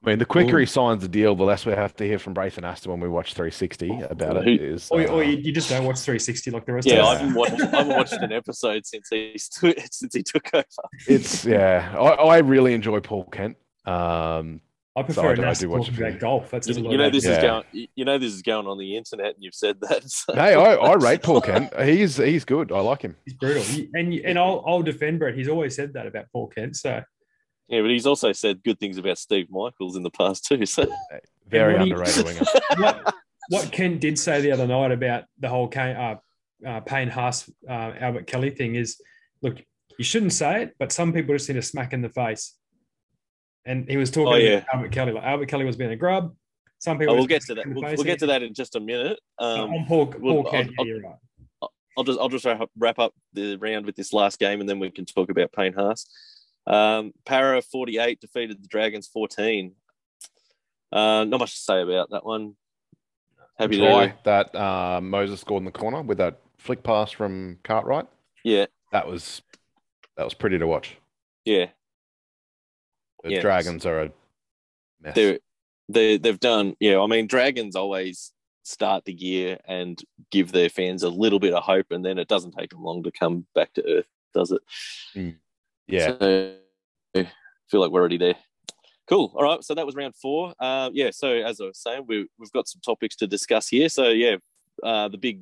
[0.05, 0.61] I mean, the quicker Ooh.
[0.61, 3.09] he signs the deal, the less we have to hear from Braith Anasta when we
[3.09, 4.45] watch 360 about it.
[4.45, 6.95] Who- Is Or, uh, or you, you just don't watch 360 like the rest yeah,
[7.01, 7.21] of I us.
[7.21, 10.65] haven't watched, I haven't watched an episode since he st- since he took over.
[11.07, 11.95] it's yeah.
[11.97, 13.57] I, I really enjoy Paul Kent.
[13.87, 14.61] Um,
[14.95, 16.51] I prefer I a do- I Nas do watch talking about golf.
[16.51, 19.35] That's You, you know this is going, you know this is going on the internet,
[19.37, 20.03] and you've said that.
[20.11, 21.73] so- hey, I, I rate Paul Kent.
[21.81, 22.73] He's he's good.
[22.73, 23.17] I like him.
[23.25, 23.63] He's brutal.
[23.95, 25.35] And and I'll, I'll defend Brett.
[25.37, 26.77] He's always said that about Paul Kent.
[26.77, 27.03] So
[27.69, 30.65] yeah, but he's also said good things about Steve Michaels in the past too.
[30.67, 30.87] So
[31.49, 32.41] Very when he- underrated winger.
[32.77, 33.15] what
[33.49, 36.17] what Kent did say the other night about the whole Kane, uh,
[36.67, 39.01] uh, Payne Haas uh, Albert Kelly thing is,
[39.43, 39.59] look,
[39.99, 42.55] you shouldn't say it, but some people just need a smack in the face.
[43.65, 44.59] And he was talking Oh, yeah.
[44.59, 45.13] about Albert Kelly.
[45.13, 46.35] Like Albert Kelly was being a grub.
[46.79, 47.15] Some people.
[47.15, 47.67] oh, we'll get to that.
[47.67, 49.19] We'll, we'll get to that in just a minute.
[49.41, 51.17] Uh, Um, on Paul, Paul well, Kent, I'll- yeah, you're right.
[51.99, 54.69] I'll just I'll just wrap up- wrap up the round with this last game, and
[54.69, 56.07] then we can talk about Payne Haas.
[56.67, 59.75] Um, Para forty eight defeated the Dragons fourteen.
[60.93, 62.55] Uh, not much to say about that one.
[63.59, 67.59] Happy Try to that uh, Moses scored in the corner with that flick pass from
[67.65, 68.07] Cartwright.
[68.45, 69.43] yeah That was
[70.17, 70.97] that was pretty to watch.
[71.45, 71.67] yeah
[73.25, 73.41] The Yeah.
[73.41, 74.13] Dragons are a
[75.01, 75.15] mess.
[75.15, 75.39] they
[75.89, 77.01] they they've done yeah.
[77.01, 78.33] I mean Dragons always
[78.65, 82.29] start the year and give their fans a little bit of hope, and then it
[82.29, 85.35] doesn't take them long to come back to earth, does it?
[85.93, 86.55] Yeah, So,
[87.17, 87.29] I
[87.71, 88.35] feel like we're already there.
[89.09, 89.33] Cool.
[89.35, 89.63] All right.
[89.63, 90.55] So that was round four.
[90.59, 91.11] Uh, yeah.
[91.13, 93.89] So as I was saying, we, we've got some topics to discuss here.
[93.89, 94.37] So yeah,
[94.83, 95.41] uh, the big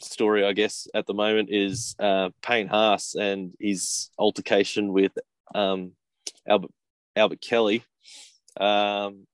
[0.00, 5.12] story, I guess, at the moment is uh, Payne Haas and his altercation with
[5.54, 5.92] um,
[6.48, 6.72] Albert
[7.14, 7.84] Albert Kelly.
[8.58, 9.26] Um,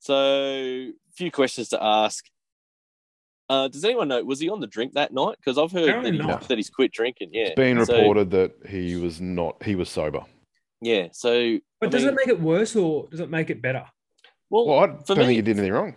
[0.00, 2.24] so, a few questions to ask.
[3.48, 4.22] Uh, does anyone know?
[4.24, 5.36] Was he on the drink that night?
[5.38, 6.48] Because I've heard that, he, not.
[6.48, 7.30] that he's quit drinking.
[7.32, 9.62] Yeah, it's been So- reported that he was not.
[9.62, 10.24] He was sober.
[10.80, 11.08] yeah.
[11.12, 13.84] So, But I does mean- it make it worse or does it make it better?
[14.50, 15.96] well, Well, I don't for think me- he did anything wrong.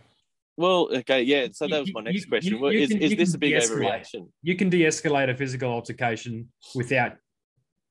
[0.57, 1.47] Well, okay, yeah.
[1.51, 2.53] So that was my you- next you- question.
[2.53, 3.79] you- Well, you is can- is you this can a big de-escalate.
[3.79, 4.29] overreaction?
[4.41, 7.17] You can de-escalate a physical altercation without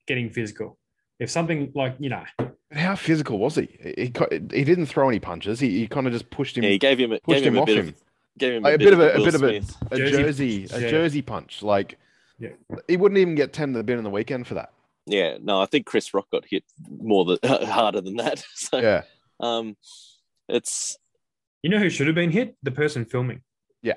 [0.06, 0.78] getting physical.
[1.20, 3.68] If something like you know, But how physical was he?
[3.96, 5.60] He, co- he didn't throw any punches.
[5.60, 7.54] He, he kind of just pushed him, Yeah, he gave him a, pushed gave him,
[7.54, 7.88] him a off bit him.
[7.88, 7.94] of
[8.38, 9.56] gave him Like a bit of a, a Will bit of a,
[9.92, 11.62] a Jersey jersey, a jersey punch.
[11.62, 11.98] Like
[12.38, 12.50] Yeah.
[12.88, 14.72] he wouldn't even get ten to the bin on the weekend for that.
[15.06, 18.42] Yeah, no, I think Chris Rock got hit more than harder than that.
[18.54, 19.02] So Yeah,
[19.40, 19.76] um,
[20.48, 20.96] it's
[21.62, 22.56] you know who should have been hit?
[22.62, 23.40] The person filming.
[23.82, 23.94] yeah,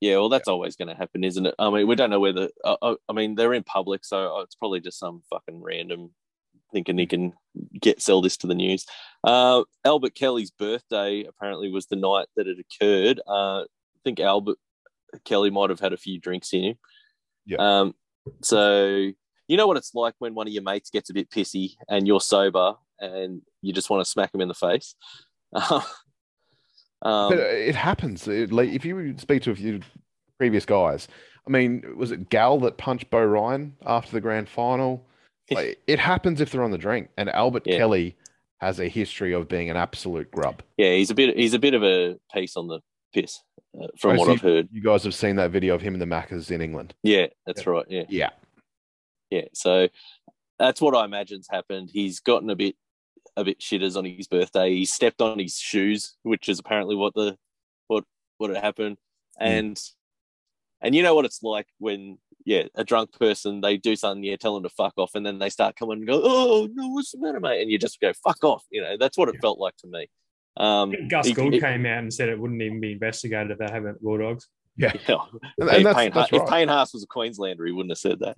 [0.00, 1.54] Yeah, well, that's always going to happen, isn't it?
[1.58, 2.50] I mean, we don't know whether.
[2.64, 6.10] Uh, uh, I mean, they're in public, so it's probably just some fucking random
[6.72, 7.32] thinking he can
[7.80, 8.86] get sell this to the news.
[9.24, 13.20] Uh, Albert Kelly's birthday apparently was the night that it occurred.
[13.26, 14.58] Uh, I think Albert
[15.24, 16.78] Kelly might have had a few drinks in him.
[17.46, 17.56] Yeah.
[17.58, 17.94] Um,
[18.42, 19.10] so
[19.48, 22.06] you know what it's like when one of your mates gets a bit pissy and
[22.06, 24.94] you're sober and you just want to smack him in the face.
[25.52, 25.82] um,
[27.02, 28.28] but it happens.
[28.28, 29.80] It, like, if you speak to a few
[30.38, 31.08] previous guys,
[31.46, 35.06] I mean, was it Gal that punched Bo Ryan after the grand final?
[35.50, 37.08] Like, it happens if they're on the drink.
[37.16, 37.78] And Albert Yeah.
[37.78, 38.16] Kelly
[38.60, 40.62] has a history of being an absolute grub.
[40.76, 41.36] yeah, he's a bit.
[41.36, 42.80] He's a bit of a piece on the
[43.14, 43.40] piss,
[43.80, 44.32] uh, from I what see.
[44.32, 44.68] I've heard.
[44.72, 46.94] You guys have seen that video of him in the Maccas in England.
[47.02, 47.86] Yeah, that's right.
[47.88, 48.30] Yeah, Yeah.
[49.30, 49.44] yeah.
[49.54, 49.88] So
[50.58, 51.90] that's what I imagine's happened.
[51.92, 52.74] He's gotten a bit,
[53.36, 54.70] a bit shitters on his birthday.
[54.74, 57.38] He stepped on his shoes, which is apparently what the,
[57.86, 58.04] what
[58.38, 58.98] what had happened,
[59.40, 59.80] and
[60.80, 64.36] and you know what it's like when yeah, a drunk person they do something, you
[64.38, 67.12] tell them to fuck off, and then they start coming and go, oh no, what's
[67.12, 67.60] the matter, mate?
[67.60, 68.64] And you just go fuck off.
[68.70, 70.08] You know, that's what it felt like to me.
[70.56, 73.58] Um, Gus he- Gould he- came out and said it wouldn't even be investigated if
[73.58, 74.48] they haven't Bulldogs.
[74.76, 74.92] yeah.
[75.60, 76.48] And, Hey, and that's, Payne, that's If right.
[76.48, 78.36] Payne Haas was a Queenslander, he wouldn't have said that.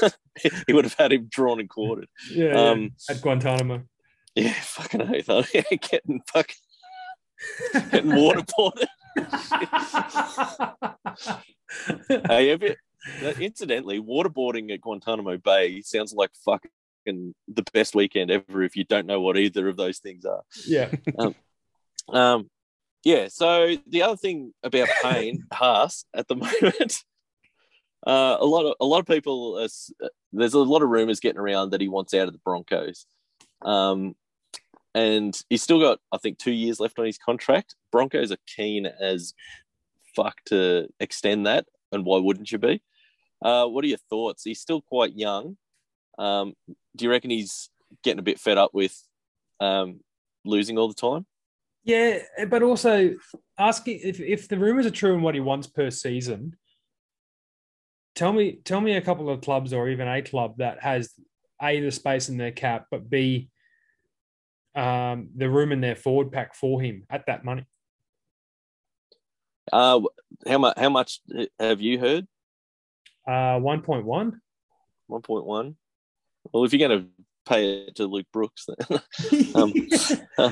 [0.00, 0.10] yeah,
[0.66, 2.08] he would have had him drawn and quartered.
[2.32, 3.82] yeah, Um, at Guantanamo.
[4.34, 5.26] Yeah, fucking oath.
[5.26, 5.44] though.
[5.54, 6.56] Yeah, getting fucking
[7.90, 8.86] getting waterboarded.
[12.28, 12.74] Hey, have you,
[13.24, 16.70] uh, incidentally, waterboarding at Guantanamo Bay sounds like fucking
[17.06, 20.42] the best weekend ever if you don't know what either of those things are.
[20.66, 20.90] yeah,
[22.08, 22.48] Um,
[23.04, 23.28] yeah.
[23.28, 26.96] So the other thing about Payne Haas at the moment,
[28.06, 29.68] uh, a lot of a lot of people, are,
[30.32, 33.06] there's a lot of rumors getting around that he wants out of the Broncos,
[33.62, 34.14] um,
[34.94, 37.74] and he's still got I think two years left on his contract.
[37.92, 39.34] Broncos are keen as
[40.14, 42.82] fuck to extend that, and why wouldn't you be?
[43.42, 44.44] Uh, what are your thoughts?
[44.44, 45.56] He's still quite young.
[46.18, 46.54] Um,
[46.96, 47.70] do you reckon he's
[48.02, 49.02] getting a bit fed up with
[49.60, 50.00] um,
[50.44, 51.26] losing all the time?
[51.84, 53.14] yeah, but also
[53.58, 56.56] asking if if the rumors are true and what he wants per season.
[58.14, 61.12] Tell me, tell me a couple of clubs or even a club that has
[61.62, 63.48] a the space in their cap, but b
[64.74, 67.66] um, the room in their forward pack for him at that money.
[69.72, 70.00] Uh,
[70.48, 70.74] how much?
[70.78, 71.20] How much
[71.58, 72.26] have you heard?
[73.26, 74.40] Uh, one point one.
[75.06, 75.76] One point one.
[76.52, 77.08] Well, if you're going to
[77.46, 79.00] pay it to Luke Brooks, then
[79.54, 79.72] Um,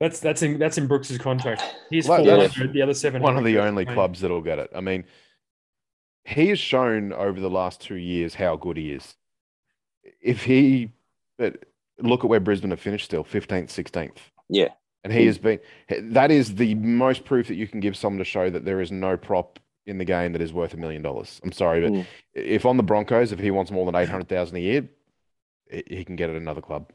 [0.00, 1.62] that's that's in that's in Brooks's contract.
[1.90, 2.72] He's Well, four that's hundred.
[2.72, 3.22] The other seven.
[3.22, 4.70] one of the only clubs that'll get it.
[4.74, 5.04] I mean,
[6.24, 9.14] he has shown over the last two years how good he is.
[10.20, 10.92] If he,
[11.38, 11.64] but
[12.02, 14.16] look at where Brisbane have finished still, 15th, 16th.
[14.48, 14.68] yeah,
[15.04, 18.24] And he has been, that is the most proof that you can give someone to
[18.24, 21.40] show that there is no prop in the game that is worth a million dollars.
[21.42, 22.06] I'm sorry, but Mm.
[22.34, 24.88] if on the Broncos, if he wants more than 800,000 a year,
[25.70, 26.92] he he can get it at another club.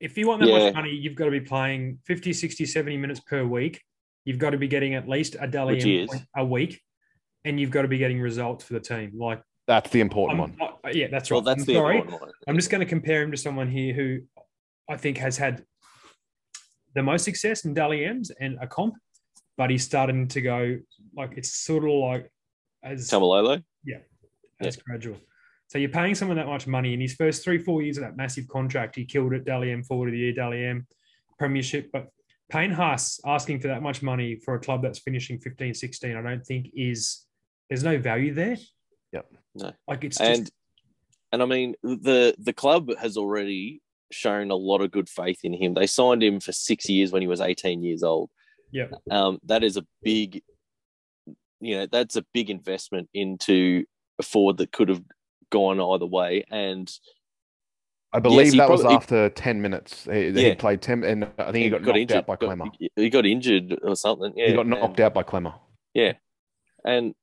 [0.00, 0.58] If you want that Yeah.
[0.66, 3.82] much money, you've got to be playing 50, 60, 70 minutes per week.
[4.24, 6.10] You've got to be getting at least a Which Dally he is.
[6.36, 6.80] a week,
[7.44, 9.12] and you've got to be getting results for the team.
[9.18, 10.70] Like, That's the important I'm, one.
[10.84, 11.36] I- yeah, that's right.
[11.36, 11.96] well, that's I'm the sorry.
[11.98, 12.30] important one.
[12.46, 14.20] I'm just going to compare him to someone here who
[14.88, 15.64] I think has had
[16.94, 18.94] the most success in Dally M's and a comp,
[19.56, 20.78] but he's starting to go
[21.16, 22.32] like it's sort of like
[22.82, 23.62] as Taumalolo.
[23.84, 23.98] Yeah,
[24.60, 25.16] as gradual.
[25.68, 28.16] So you're paying someone that much money in his first three, four years of that
[28.16, 28.96] massive contract.
[28.96, 30.86] He killed it, Dally M, forward of the year, Dally M,
[31.38, 31.90] premiership.
[31.92, 32.08] But
[32.50, 36.22] Payne Haas asking for that much money for a club that's finishing 15, 16, I
[36.22, 37.26] don't think is
[37.68, 38.56] there's no value there.
[39.12, 39.26] Yep.
[39.56, 39.72] No.
[39.86, 40.50] Like it's and
[41.32, 45.52] and I mean the the club has already shown a lot of good faith in
[45.52, 45.74] him.
[45.74, 48.30] They signed him for six years when he was 18 years old.
[48.70, 48.86] Yeah.
[49.10, 50.42] Um, that is a big,
[51.60, 53.84] you know, that's a big investment into
[54.18, 55.02] a forward that could have
[55.50, 56.44] gone either way.
[56.50, 56.90] And
[58.12, 60.04] I believe he that was probably- after 10 minutes.
[60.04, 62.66] He, he played 10, and I think he got, knocked out by got- Clemmer.
[62.78, 64.32] He, he got injured or something.
[64.36, 65.54] Yeah, he got and- knocked out by Clemmer.
[65.94, 66.12] Yeah.
[66.84, 67.14] And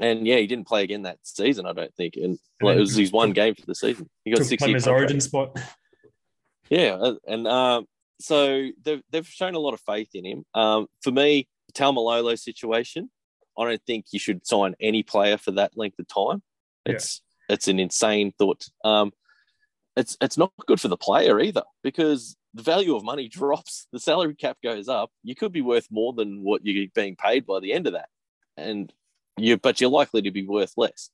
[0.00, 1.66] and yeah, he didn't play again that season.
[1.66, 4.08] I don't think, and well, it was his one game for the season.
[4.24, 5.58] He got took six years Clemens origin spot.
[6.70, 7.86] Yeah, uh, and um,
[8.20, 10.44] so they've they've shown a lot of faith in him.
[10.54, 13.10] Um, for me, the Taumalolo situation,
[13.58, 16.42] I don't think you should sign any player for that length of time.
[16.86, 16.94] Yeah.
[16.94, 18.66] It's it's an insane thought.
[18.84, 19.12] Um,
[19.96, 24.00] it's it's not good for the player either because the value of money drops, the
[24.00, 25.10] salary cap goes up.
[25.22, 28.08] You could be worth more than what you're being paid by the end of that,
[28.56, 28.92] and
[29.36, 31.10] you but you're likely to be worth less.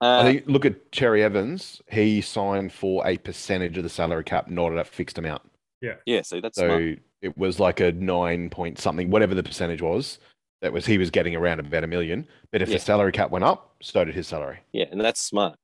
[0.00, 1.82] Uh, I think look at Cherry Evans.
[1.90, 5.42] He signed for a percentage of the salary cap, not at a fixed amount.
[5.80, 6.98] yeah, see that's So smart.
[7.22, 10.18] it was like a nine point something, whatever the percentage was.
[10.60, 12.26] That was he was getting around about a million.
[12.52, 12.76] But if Yeah.
[12.76, 14.58] the salary cap went up, so did his salary.
[14.72, 15.56] Yeah, and that's smart.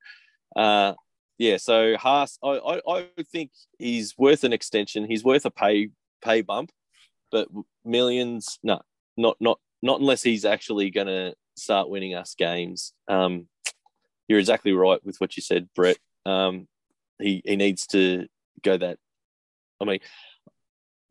[0.55, 0.95] Uh,
[1.39, 5.05] yeah, so Haas, I, I, I think he's worth an extension.
[5.05, 5.89] He's worth a pay
[6.23, 6.71] pay bump,
[7.33, 7.49] but
[7.85, 8.81] millions, no,
[9.17, 12.93] not not not unless he's actually going to start winning us games.
[13.09, 13.49] Um,
[14.29, 15.99] you're exactly right with what you said, Brett.
[16.27, 16.67] Um,
[17.21, 18.27] he he needs to
[18.63, 18.99] go that.
[19.81, 20.01] I mean,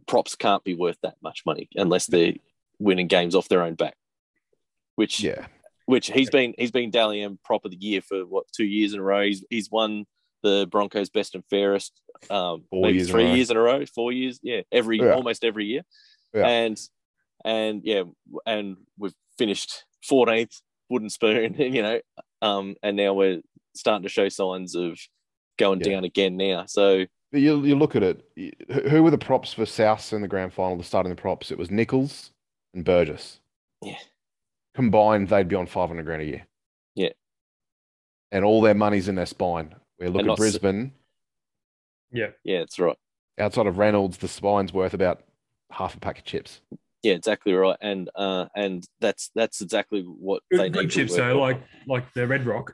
[0.08, 2.34] props can't be worth that much money unless they're
[2.80, 3.95] winning games off their own back,
[4.95, 5.47] which Yeah.
[5.86, 8.93] which he's been he's been Dally M prop of the year for what two years
[8.93, 9.23] in a row.
[9.26, 10.06] He's he's won
[10.41, 13.34] the Broncos best and fairest um Four years three row.
[13.34, 15.13] years in a row, four years, yeah, every Yeah.
[15.13, 15.84] almost every year.
[16.34, 16.47] Yeah.
[16.47, 16.80] And
[17.45, 18.04] and yeah,
[18.45, 21.99] and we've finished 14th wooden spoon, you know,
[22.44, 23.42] um, and now we're
[23.76, 25.00] starting to show signs of
[25.58, 25.94] going Yeah.
[25.94, 26.66] down again now.
[26.68, 28.24] So you you look at it.
[28.72, 30.78] who- Who were the props for Souths in the grand final?
[30.78, 31.50] The starting the props.
[31.52, 32.32] It was Nichols
[32.74, 33.40] and Burgess.
[33.82, 33.98] Yeah.
[34.76, 36.48] Combined, they'd be on five hundred grand a year.
[36.96, 37.10] Yeah.
[38.32, 39.76] And all their money's in their spine.
[40.00, 40.94] We look And at not s- Brisbane.
[42.12, 42.32] Yeah.
[42.44, 42.98] yeah, that's right.
[43.40, 45.24] Outside of Reynolds, the spine's worth about
[45.72, 46.62] half a pack of chips.
[47.04, 47.78] Yeah, exactly right.
[47.82, 51.38] And uh and that's that's exactly what they Good, good need chips though, on.
[51.39, 52.74] like like the Red Rock.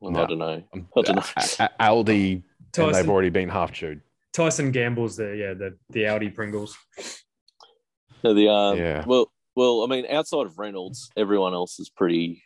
[0.00, 0.22] Well, No.
[0.22, 0.62] I don't know.
[0.74, 1.22] I don't know.
[1.36, 2.42] A- A- Aldi,
[2.78, 4.00] and they've already been half chewed.
[4.32, 6.76] Tyson Gamble's the yeah the the Audi Pringles.
[8.24, 9.04] No, the um, Yeah.
[9.06, 12.42] well, well, I mean, outside of Reynolds, everyone else is pretty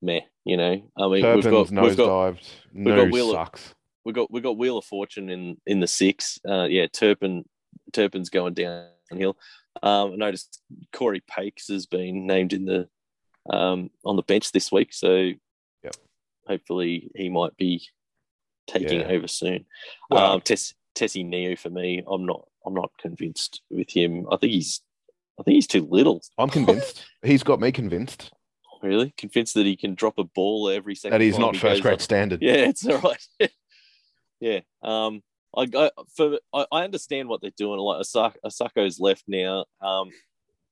[0.00, 0.20] meh.
[0.44, 2.84] You know, I mean, we've Turpin's got we've got nosedived.
[2.84, 3.74] got No Wheeler- sucks.
[4.04, 6.38] we got we got Wheel of Fortune in in the six.
[6.48, 7.44] Uh, yeah, Turpin
[7.92, 8.54] Turpin's going
[9.12, 9.36] downhill.
[9.82, 10.60] Um, I noticed
[10.92, 12.88] Corey Pakes has been named in the
[13.50, 15.30] um on the bench this week, so
[15.82, 15.96] Yep.
[16.46, 17.82] hopefully he might be
[18.68, 19.06] taking Yeah.
[19.08, 19.66] over soon.
[20.10, 24.26] Well- um, Tess, Tesi Niu for me, I'm not I'm not convinced with him.
[24.30, 24.80] I think he's
[25.40, 26.20] I think he's too little.
[26.38, 27.04] I'm convinced.
[27.24, 28.30] He's got me convinced
[28.82, 31.12] Really convinced that he can drop a ball every second.
[31.18, 31.98] that he's not he first grade on.
[32.00, 32.42] standard.
[32.42, 33.26] Yeah, it's all right.
[34.40, 34.60] yeah.
[34.82, 35.22] Um,
[35.56, 37.78] I, I for I, I understand what they're doing.
[37.78, 40.10] Like Isaako, Isaako's left now, um,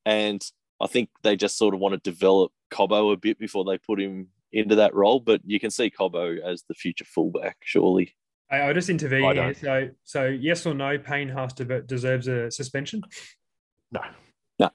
[0.04, 0.42] and
[0.80, 4.00] I think they just sort of want to develop Cobbo a bit before they put
[4.00, 5.20] him into that role.
[5.20, 8.14] But you can see Cobbo as the future fullback, surely.
[8.50, 9.42] I, I'll just intervene I here.
[9.42, 9.56] don't.
[9.56, 13.02] So so yes or no, Payne Haas deserves a suspension.
[13.92, 14.00] No.
[14.58, 14.70] No.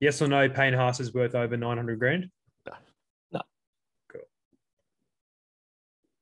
[0.00, 2.30] Yes or no, Payne Haas is worth over nine hundred grand.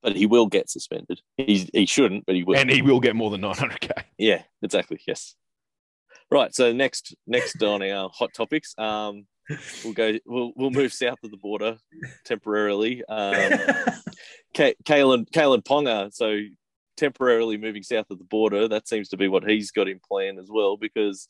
[0.03, 1.21] But he will get suspended.
[1.37, 2.57] He he shouldn't, but he will.
[2.57, 4.05] And he will get more than 900k.
[4.19, 5.01] Yeah, exactly.
[5.07, 5.37] Yes.
[6.31, 6.55] Right.
[6.55, 9.27] So next, next on our hot topics, um,
[9.85, 10.19] we'll go.
[10.27, 11.77] We'll we'll move south of the border
[12.25, 13.05] temporarily.
[13.09, 13.35] Um,
[14.55, 16.13] Ka- Kalyn Kalyn Ponga.
[16.13, 16.39] So
[16.97, 18.69] temporarily moving south of the border.
[18.69, 20.77] That seems to be what he's got in plan as well.
[20.77, 21.29] Because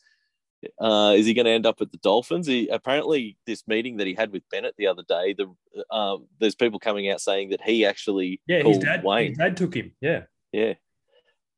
[0.80, 2.46] uh, is he going to end up at the Dolphins?
[2.46, 5.52] He, apparently, this meeting that he had with Bennett the other day, the
[5.94, 9.04] um, there's people coming out saying that he actually yeah, his called dad.
[9.04, 9.30] Wayne.
[9.30, 9.92] His dad took him.
[10.00, 10.22] Yeah.
[10.52, 10.74] Yeah.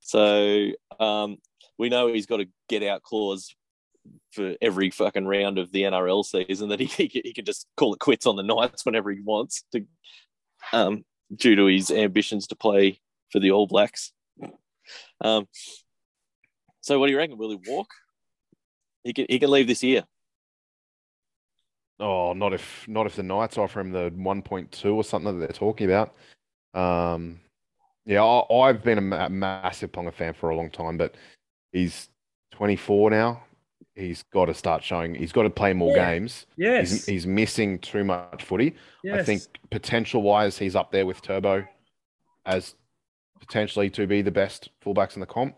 [0.01, 0.69] So
[1.01, 1.39] um,
[1.79, 3.55] we know he's got a get out clause
[4.33, 7.67] for every fucking round of the NRL season that he he, can- he can just
[7.77, 9.85] call it quits on the Knights whenever he wants to,
[10.73, 14.13] um, due to his ambitions to play for the All Blacks.
[15.21, 15.47] Um,
[16.83, 17.39] so what do you reckon?
[17.39, 17.89] Will he walk?
[19.05, 20.05] He can he can leave this year.
[22.01, 25.55] Oh, not if not if the Knights offer him the 1.2 or something that they're
[25.57, 26.15] talking about.
[26.75, 27.39] Um,
[28.05, 31.15] yeah, I, I've been a ma- massive Ponga fan for a long time, but
[31.73, 32.09] he's
[32.53, 33.43] 24 now.
[33.95, 35.15] He's got to start showing.
[35.15, 36.13] He's got to play more Yeah.
[36.15, 36.47] games.
[36.57, 36.91] Yes.
[36.91, 38.75] He's, he's missing too much footy.
[39.05, 39.21] yes.
[39.21, 41.65] I think potential wise, he's up there with Turbo
[42.45, 42.75] as
[43.39, 45.55] potentially to be the best fullbacks in the comp.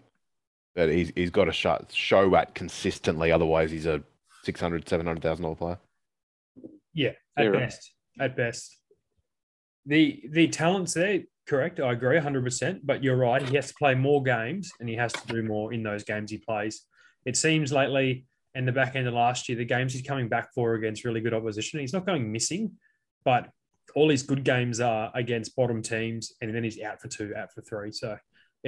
[0.76, 3.32] But he's he's got to show, show that consistently.
[3.32, 4.02] Otherwise, he's a
[4.44, 5.78] 600, 700,000 dollar player.
[6.92, 7.60] Yeah, at Yeah, right.
[7.60, 7.92] best.
[8.20, 8.76] At best.
[9.86, 11.80] The the talent's there, correct.
[11.80, 12.80] I agree 100%.
[12.84, 13.42] But you're right.
[13.42, 16.30] He has to play more games and he has to do more in those games
[16.30, 16.82] he plays.
[17.24, 20.52] It seems lately, in the back end of last year, the games he's coming back
[20.54, 22.72] for against really good opposition, he's not going missing,
[23.24, 23.48] but
[23.94, 27.50] all his good games are against bottom teams and then he's out for two, out
[27.52, 27.90] for three.
[27.92, 28.18] So i-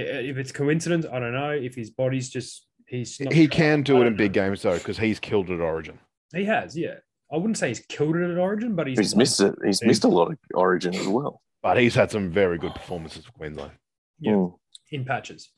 [0.01, 1.51] if it's coincidence, I don't know.
[1.51, 4.62] If his body's just, he's not He can I do it don't in big games
[4.62, 5.99] though, because he's killed at Origin.
[6.34, 6.94] He has, yeah.
[7.32, 9.55] I wouldn't say he's killed it at Origin, but he's, He's missed it.
[9.64, 11.42] He's missed a lot of Origin as well.
[11.62, 13.72] but he's had some very good performances for Queensland.
[14.20, 14.32] Yeah.
[14.32, 14.55] Mm.
[14.90, 15.51] in patches.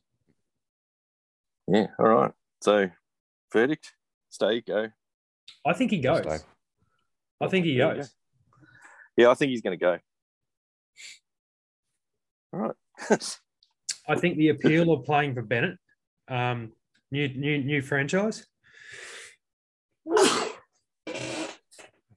[1.69, 1.87] Yeah.
[1.99, 2.33] All right.
[2.63, 2.91] So,
[3.53, 3.93] verdict:
[4.31, 4.89] stay, go.
[5.65, 6.19] I think he goes.
[6.23, 6.39] Stay.
[7.41, 8.15] I think he There you goes.
[9.17, 9.99] Yeah, I think he's going to go.
[12.53, 12.75] All right.
[14.11, 15.79] I think the appeal of playing for Bennett,
[16.27, 16.73] um,
[17.13, 18.45] new new new franchise.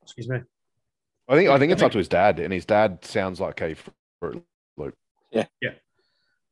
[0.02, 0.40] Excuse me.
[1.30, 3.76] I think I think it's up to his dad, and his dad sounds like a
[5.32, 5.72] yeah yeah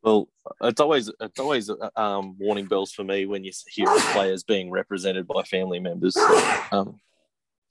[0.03, 0.29] Well,
[0.61, 4.69] it's always it's always um, warning bells for me when you hear of players being
[4.69, 6.13] represented by family members.
[6.13, 6.99] So, um,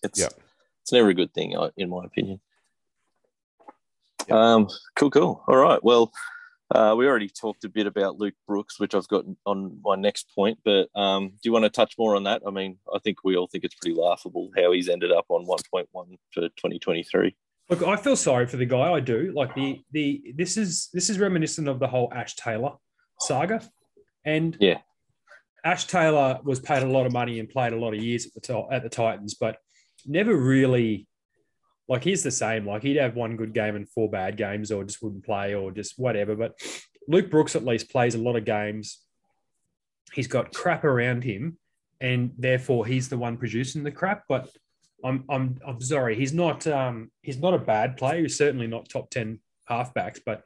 [0.03, 0.29] it's Yeah.
[0.83, 2.41] it's never a good thing, uh, in my opinion.
[4.29, 5.45] Um, cool, cool.
[5.47, 5.83] All right.
[5.83, 6.13] Well,
[6.75, 10.31] uh, we already talked a bit about Luke Brooks, which I've got on my next
[10.35, 10.59] point.
[10.65, 12.43] But um, do you want to touch more on that?
[12.47, 15.47] I mean, I think we all think it's pretty laughable how he's ended up on
[15.47, 17.35] 1.1 for 2023.
[17.71, 18.93] Look, I feel sorry for the guy.
[18.93, 19.33] I do.
[19.35, 22.73] Like the the this is this is reminiscent of the whole Ash Taylor
[23.21, 23.63] saga,
[24.25, 24.79] and Yeah.
[25.65, 28.35] Ash Taylor was paid a lot of money and played a lot of years at
[28.35, 29.59] the top, at the Titans, but
[30.07, 31.07] never really.
[31.91, 32.65] Like he's the same.
[32.65, 35.73] Like he'd have one good game and four bad games, or just wouldn't play, or
[35.73, 36.37] just whatever.
[36.37, 36.55] But
[37.09, 39.01] Luke Brooks at least plays a lot of games.
[40.13, 41.59] He's got crap around him,
[42.01, 44.23] and therefore he's the one producing the crap.
[44.29, 44.49] But
[45.05, 48.23] I'm I'm I'm sorry, he's not um he's not a bad player.
[48.23, 50.45] He's certainly not top ten halfbacks, but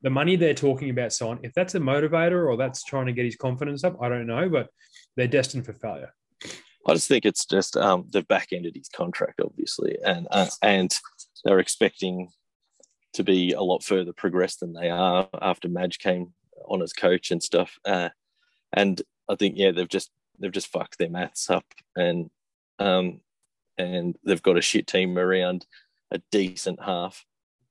[0.00, 3.26] the money they're talking about sign, if that's a motivator or that's trying to get
[3.26, 4.68] his confidence up, I don't know, but
[5.16, 6.14] they're destined for failure.
[6.86, 10.92] I just think it's just um, they've back his contract, obviously, and uh, and
[11.44, 12.28] they're expecting
[13.14, 16.32] to be a lot further progressed than they are after Madge came
[16.68, 17.78] on as coach and stuff.
[17.84, 18.08] Uh,
[18.72, 21.66] and I think yeah, they've just they've just fucked their maths up,
[21.96, 22.30] and
[22.78, 23.20] um,
[23.78, 25.66] and they've got a shit team around
[26.10, 27.24] a decent half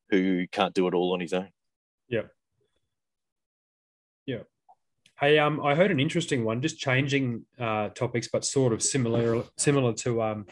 [0.09, 1.49] who can't do it all on his own.
[5.22, 9.43] Hey, um, I heard an interesting one, just changing uh, topics, but sort of similar
[9.55, 10.47] similar to um,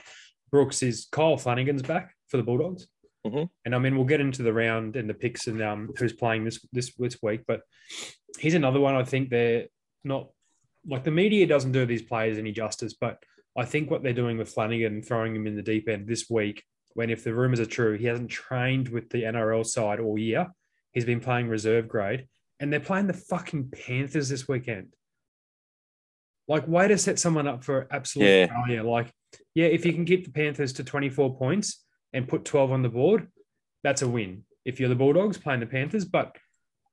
[0.51, 0.83] Brooks.
[0.83, 2.87] Is Kyle Flanagan's back for the Bulldogs?
[3.25, 3.49] Mhm.
[3.65, 6.45] And I mean, we'll get into the round and the picks and um, who's playing
[6.45, 7.41] this this this week.
[7.47, 7.61] But
[8.37, 8.93] he's another one.
[8.93, 9.65] I think they're
[10.03, 10.29] not
[10.87, 12.93] like the media doesn't do these players any justice.
[12.93, 13.17] But
[13.57, 16.63] I think what they're doing with Flanagan, throwing him in the deep end this week,
[16.93, 20.47] when if the rumors are true, he hasn't trained with the NRL side all year.
[20.91, 22.27] He's been playing reserve grade,
[22.59, 24.93] and they're playing the fucking Panthers this weekend.
[26.47, 28.47] Like, way to set someone up for absolute Yeah.
[28.47, 28.83] failure.
[28.83, 29.11] Like,
[29.53, 32.89] yeah, if you can keep the Panthers to 24 points and put 12 on the
[32.89, 33.27] board,
[33.83, 34.43] that's a win.
[34.65, 36.35] If you're the Bulldogs playing the Panthers, but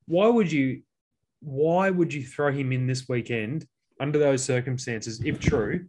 [0.07, 0.83] why would you
[1.41, 3.67] why would you throw him in this weekend
[4.01, 5.87] under those circumstances, if true,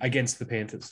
[0.00, 0.90] against the Panthers?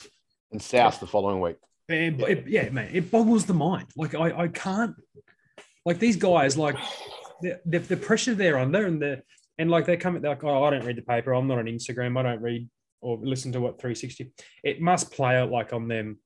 [0.51, 1.57] and South the following week.
[1.89, 3.87] And it, yeah, man, it boggles the mind.
[3.97, 4.95] Like I, I can't.
[5.85, 6.75] Like these guys, like
[7.41, 9.21] the, the, the pressure they're under, and the
[9.57, 11.33] and like they come, they're like, oh, I don't read the paper.
[11.33, 12.17] I'm not on Instagram.
[12.17, 12.69] I don't read
[13.01, 14.31] or listen to what 360.
[14.63, 16.19] It must play out like on them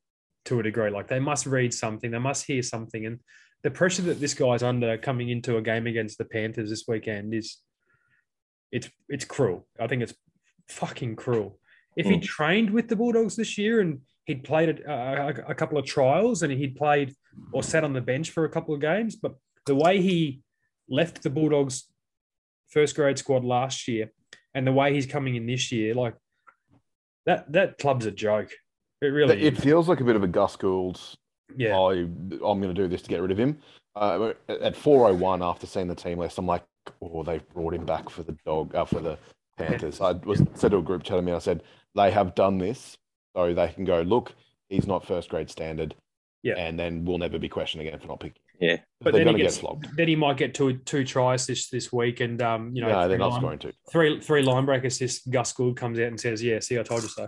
[0.46, 0.90] to a degree.
[0.90, 2.12] Like they must read something.
[2.12, 3.20] They must hear something, and
[3.64, 7.34] the pressure that this guy's under coming into a game against the Panthers this weekend
[7.34, 7.58] is,
[8.72, 9.68] it's it's cruel.
[9.80, 10.14] I think it's
[10.70, 11.60] fucking cruel.
[11.96, 12.22] If he Mm.
[12.24, 16.42] trained with the Bulldogs this year and he'd played a, a, a couple of trials
[16.42, 17.14] and he'd played
[17.52, 19.36] or sat on the bench for a couple of games, but
[19.66, 20.42] the way he
[20.90, 21.88] left the Bulldogs
[22.70, 24.12] first grade squad last year
[24.54, 26.16] and the way he's coming in this year, like
[27.26, 28.52] that that club's a joke.
[29.02, 29.64] It really It is.
[29.64, 31.00] feels like a bit of a Gus Gould.
[31.56, 31.78] Yeah.
[31.78, 33.58] I I'm going to do this to get rid of him.
[33.96, 36.64] Uh, at 4:01 after seeing the team list, I'm like,
[37.02, 39.18] oh, they've brought him back for the dog uh, for the
[39.58, 40.00] Panthers.
[40.02, 41.64] I was said to a group chat to me, I said
[41.96, 42.98] they have done this
[43.36, 44.34] so they can go look.
[44.70, 45.96] He's not first grade standard.
[46.44, 46.56] Yeah.
[46.58, 48.42] and then we'll never be questioned again for not picking.
[48.62, 48.78] Yeah.
[49.02, 49.88] But they're then he gets, flogged.
[49.98, 53.02] then he might get two two tries this this week, and um, you know, no,
[53.02, 53.72] three they're not line- scoring two.
[53.92, 55.26] three three line break assists.
[55.28, 57.28] Gus Gould comes out and says, "Yeah, see, I told you so."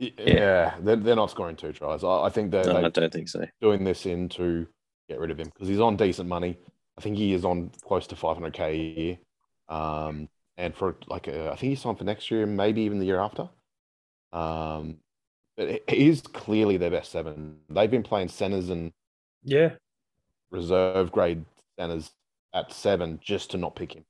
[0.00, 2.02] Y- Yeah, they're, they're not scoring two tries.
[2.02, 3.44] I, I think they're, No, I they're don't think so.
[3.60, 4.66] doing this in to
[5.10, 6.56] get rid of him because he's on decent money.
[6.96, 9.18] I think he is on close to 500k a year.
[9.68, 13.04] Um, and for like, uh, I think he's on for next year, maybe even the
[13.06, 13.50] year after.
[14.32, 14.96] Um,
[15.56, 17.58] but he- he is clearly their best seven.
[17.68, 18.92] They've been playing centers and
[19.42, 19.74] Yeah,
[20.50, 21.44] reserve grade
[21.78, 22.10] centers
[22.54, 24.04] at seven just to not pick him.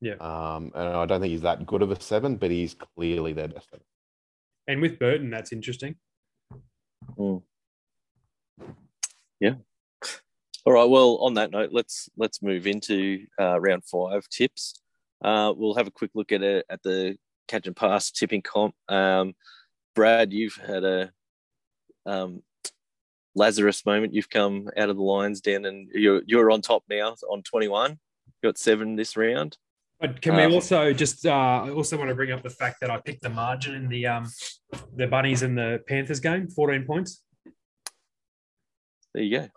[0.00, 0.14] Yeah.
[0.14, 3.48] Um, and I don't think he's that good of a seven, but he's clearly their
[3.48, 3.84] best seven.
[4.66, 5.96] and with Burton, that's interesting.
[7.16, 7.42] Mm.
[9.40, 9.54] Yeah.
[10.64, 10.88] All right.
[10.88, 14.74] Well, on that note, let's let's move into uh, round five tips.
[15.24, 17.16] Uh, we'll have a quick look at it at the
[17.48, 18.74] catch and pass tipping comp.
[18.88, 19.34] Um,
[19.94, 21.10] Brad, you've had a
[22.06, 22.42] um,
[23.34, 24.14] Lazarus moment.
[24.14, 27.92] You've come out of the lines, Dan, and you're you're on top now on 21.
[27.92, 27.96] You
[28.42, 29.56] got seven this round.
[30.00, 32.76] But can we Um, also just uh, I also want to bring up the fact
[32.80, 34.30] that I picked the margin in the um
[34.94, 37.22] the bunnies and the Panthers game, 14 points.
[39.14, 39.48] There you go.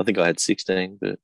[0.00, 1.18] I think I had 16, but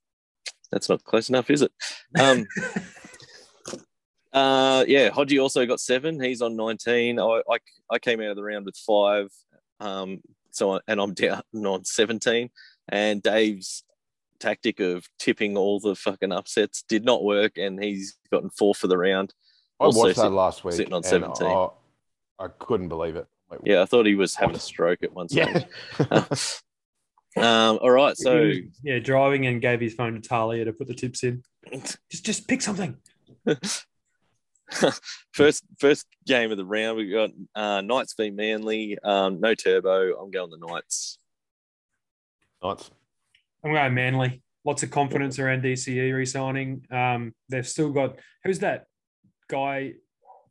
[0.70, 1.72] that's not close enough, is it?
[2.18, 2.46] Um,
[4.32, 6.22] uh, yeah, Hodgie also got seven.
[6.22, 7.18] He's on 19.
[7.18, 7.58] I, I,
[7.90, 9.28] I came out of the round with five.
[9.80, 10.20] Um,
[10.52, 12.50] so and I'm down on 17.
[12.88, 13.84] And Dave's
[14.40, 18.88] tactic of tipping all the fucking upsets did not work, and he's gotten four for
[18.88, 19.32] the round.
[19.78, 20.74] I Also watched that last week.
[20.74, 21.46] sitting on 17.
[21.46, 21.68] I,
[22.38, 23.26] I couldn't believe it.
[23.50, 25.64] Like, Yeah, I thought he was having a stroke at one stage.
[25.98, 26.24] yeah.
[27.36, 30.88] um, all right, so was, yeah, driving and gave his phone to Talia to put
[30.88, 31.42] the tips in.
[32.10, 32.96] Just just pick something.
[35.32, 38.98] first first game of the round, we got uh, Knights v Manly.
[39.02, 40.16] Um, no turbo.
[40.16, 41.18] I'm going the Knights.
[42.62, 42.90] Knights.
[43.64, 44.42] I'm going Manly.
[44.64, 46.84] Lots of confidence around DCE re-signing.
[46.90, 48.86] Um, they've still got who's that
[49.48, 49.94] guy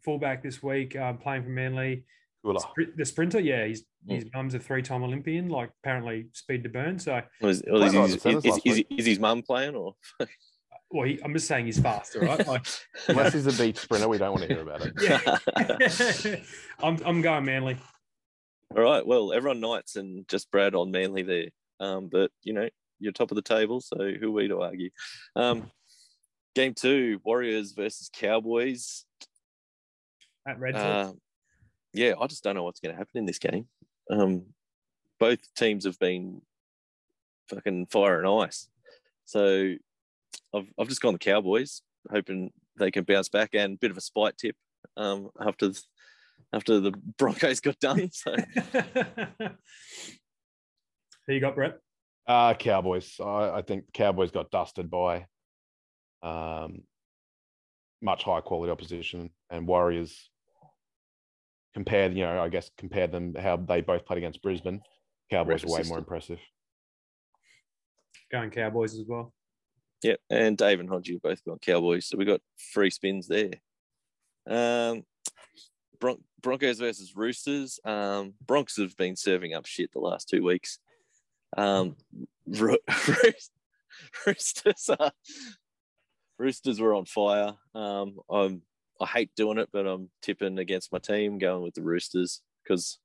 [0.03, 2.05] fullback this week um, playing for Manly?
[2.43, 2.59] Koula.
[2.59, 6.97] Spr- The sprinter, yeah, he's his mum's a three-time Olympian, like apparently speed to burn.
[6.97, 9.95] So, Was, well, is, Played right is, in is, is, is his mum playing or?
[10.91, 12.45] well, he, I'm just saying he's faster, right?
[12.47, 12.65] Like,
[13.07, 14.93] Unless he's a beach sprinter, we don't want to hear about it.
[15.01, 16.35] yeah,
[16.83, 17.77] I'm I'm going Manly.
[18.75, 19.05] All right.
[19.05, 21.47] Well, everyone Knights and just Brad on Manly there.
[21.79, 22.67] Um, but you know
[22.99, 24.89] you're top of the table, so who are we to argue?
[25.35, 25.71] Um,
[26.55, 29.05] game two: Warriors versus Cowboys.
[30.47, 30.81] At Redford.
[30.81, 31.13] Uh,
[31.93, 33.67] yeah, I just don't know what's going to happen in this game.
[34.11, 34.45] Um,
[35.19, 36.41] both teams have been
[37.49, 38.67] fucking fire and ice.
[39.25, 39.75] So
[40.53, 44.01] I've, I've just gone the Cowboys, hoping they can bounce back and bit of a
[44.01, 44.55] spite tip
[44.97, 45.71] um, after
[46.53, 48.09] after the Broncos got done.
[48.11, 48.35] So
[51.27, 51.77] Who you got, Brett?
[52.27, 53.15] Uh, Cowboys.
[53.23, 55.27] I, I think Cowboys got dusted by
[56.23, 56.81] um,
[58.01, 60.29] much higher quality opposition, and Warriors
[61.73, 64.81] compared, you know, I guess compared them how they both played against Brisbane.
[65.29, 65.87] Cowboys are way Resistant.
[65.89, 66.39] more impressive.
[68.31, 69.33] Going Cowboys as well.
[70.03, 72.41] Yep, and Dave and Hodgie have both got Cowboys, so we got
[72.73, 73.51] free spins there.
[74.47, 75.03] Um,
[75.99, 77.79] Bron- Broncos versus Roosters.
[77.83, 80.79] Um, Bronx have been serving up shit the last two weeks.
[81.57, 81.97] Um,
[82.47, 82.77] Ro-
[84.25, 85.11] Roosters, are,
[86.37, 87.55] Roosters were on fire.
[87.75, 88.61] Um, I'm,
[89.01, 92.99] I hate doing it, but I'm tipping against my team, going with the Roosters because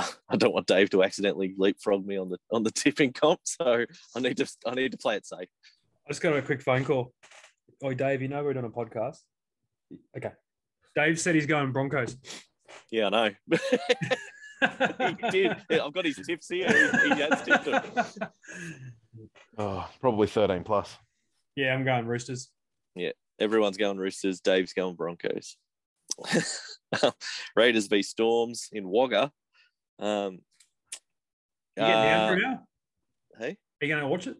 [0.00, 3.40] I, I don't want Dave to accidentally leapfrog me on the on the tipping comp.
[3.44, 3.84] So
[4.16, 5.48] I need to I need to play it safe.
[6.06, 7.12] I just got a quick phone call.
[7.82, 9.18] Oh, Dave, you know we're doing a podcast.
[10.16, 10.32] Okay.
[10.94, 12.16] Dave said he's going Broncos.
[12.90, 13.30] Yeah, I know.
[15.08, 15.56] he did.
[15.70, 16.68] I've got his tips here.
[16.68, 18.28] He, he has tipped it.
[19.56, 20.96] Oh, probably 13 plus.
[21.56, 22.50] yeah, I'm going Roosters.
[22.94, 24.40] Yeah, everyone's going Roosters.
[24.40, 25.56] Dave's going Broncos.
[27.56, 29.30] Raiders v Storms in Wagga.
[30.00, 30.40] Um,
[31.76, 34.36] You getting down uh, for hey, Are you going to watch it?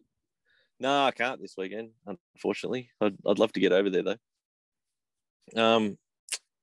[0.79, 1.91] no, I can't this weekend.
[2.35, 4.17] Unfortunately, I'd, I'd love to get over there though.
[5.55, 5.97] Um,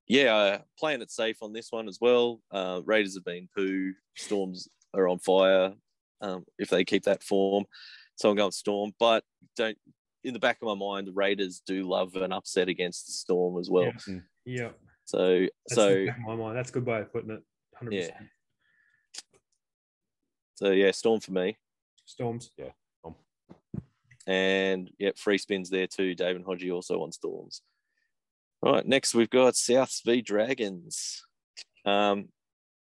[0.08, 2.40] yeah, uh, playing it safe on this one as well.
[2.50, 3.92] Uh, Raiders have been poo.
[4.16, 5.74] Storms are on fire.
[6.20, 7.64] Um, if they keep that form,
[8.16, 8.92] so I'm going Storm.
[8.98, 9.22] But
[9.56, 9.78] don't
[10.24, 13.58] in the back of my mind, the Raiders do love an upset against the Storm
[13.60, 13.92] as well.
[14.06, 14.18] Yeah.
[14.44, 14.68] Yeah.
[15.04, 16.56] So That's so the back of my mind.
[16.56, 17.42] That's a good way of putting it.
[17.82, 17.92] 100%.
[17.92, 18.10] Yeah.
[20.58, 21.56] So yeah, Storm for me.
[22.04, 22.50] Storms.
[22.56, 22.70] Yeah.
[24.26, 26.16] And yeah, free spins there too.
[26.16, 27.62] Dave and Hodgie also on Storms.
[28.60, 31.22] All right, next we've got Souths v Dragons.
[31.84, 32.30] Um,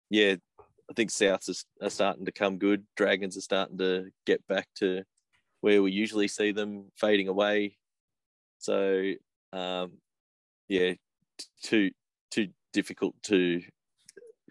[0.10, 2.88] yeah, I think Souths are, are starting to come good.
[2.98, 5.04] Dragons are starting to get back to
[5.62, 7.78] where we usually see them fading away.
[8.58, 9.14] So
[9.54, 10.00] um,
[10.70, 10.94] yeah,
[11.62, 11.92] too
[12.32, 13.62] too difficult to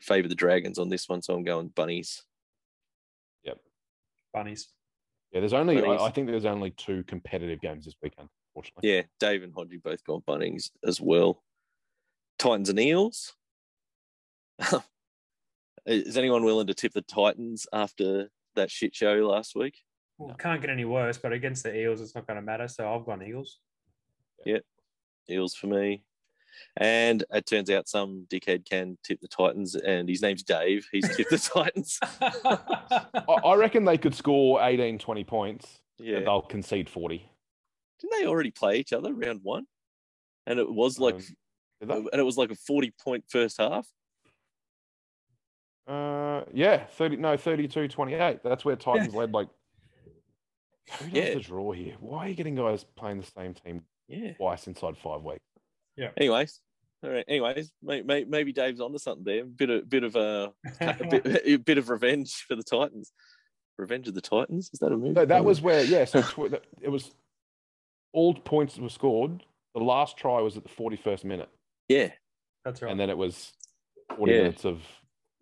[0.00, 1.20] favour the Dragons on this one.
[1.20, 2.22] So I'm going bunnies.
[4.38, 4.68] Bunnies.
[5.32, 6.00] Yeah, there's only, Bunnies.
[6.00, 8.88] I, I think there's only two competitive games this weekend, fortunately.
[8.88, 11.42] Yeah, Dave and Hodgie both gone Bunnings as well.
[12.38, 13.34] Titans and Eels.
[15.86, 19.78] Is anyone willing to tip the Titans after that shit show last week?
[20.18, 22.68] Well, can't get any worse, but against the Eels, it's not going to matter.
[22.68, 23.58] So I've gone Eagles.
[24.44, 24.62] Yep.
[25.30, 26.04] Eels for me.
[26.76, 30.86] And it turns out some dickhead can tip the Titans, and his name's Dave.
[30.92, 31.98] He's tipped the Titans.
[32.20, 35.80] I, I reckon they could score 18, 20 points.
[35.98, 36.20] Yeah.
[36.20, 37.28] they'll concede 40.
[38.00, 39.66] Didn't they already play each other round one?
[40.46, 41.20] And it was like, Um,
[41.80, 43.86] Did and it was like a forty-point first half.
[45.86, 48.42] Uh, yeah, 30, no, 32 28.
[48.44, 49.32] That's where Titans led.
[49.32, 49.48] Like,
[50.98, 51.34] who does Yeah.
[51.34, 51.96] the draw here?
[52.00, 54.34] Why are you getting guys playing the same team Yeah.
[54.34, 55.40] twice inside five weeks?
[56.16, 56.60] Anyways,
[57.02, 57.24] all right.
[57.28, 59.44] Anyways, may, may, maybe Dave's onto something there.
[59.44, 63.12] Bit of bit of a, a bit, a bit of revenge for the Titans.
[63.78, 64.70] Revenge of the Titans.
[64.72, 65.12] Is that a movie?
[65.12, 67.12] No, that was where, yeah, so tw- it was
[68.12, 69.44] all points were scored.
[69.74, 71.48] The last try was at the 41st minute,
[71.88, 72.10] yeah
[72.64, 72.90] That's right.
[72.90, 73.52] and then it was
[74.16, 74.38] 40 Yeah.
[74.38, 74.80] minutes of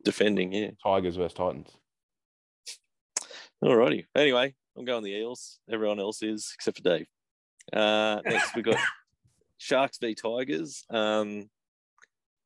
[0.05, 0.53] defending.
[0.53, 0.73] Yeah.
[0.83, 1.71] Tigers versus Titans.
[3.65, 4.05] Alrighty.
[4.15, 5.59] Anyway, I'm going the Eels.
[5.71, 7.07] Everyone else is except for Dave.
[7.73, 8.77] Uh, next we got
[9.59, 10.85] Sharks v Tigers.
[10.91, 11.49] Um,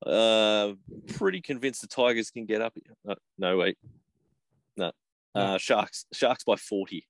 [0.06, 0.72] uh,
[1.14, 2.74] pretty convinced the Tigers can get up.
[3.08, 3.76] Uh, no, wait,
[4.76, 4.92] no.
[5.34, 6.06] Uh, Sharks.
[6.12, 7.06] Sharks by forty.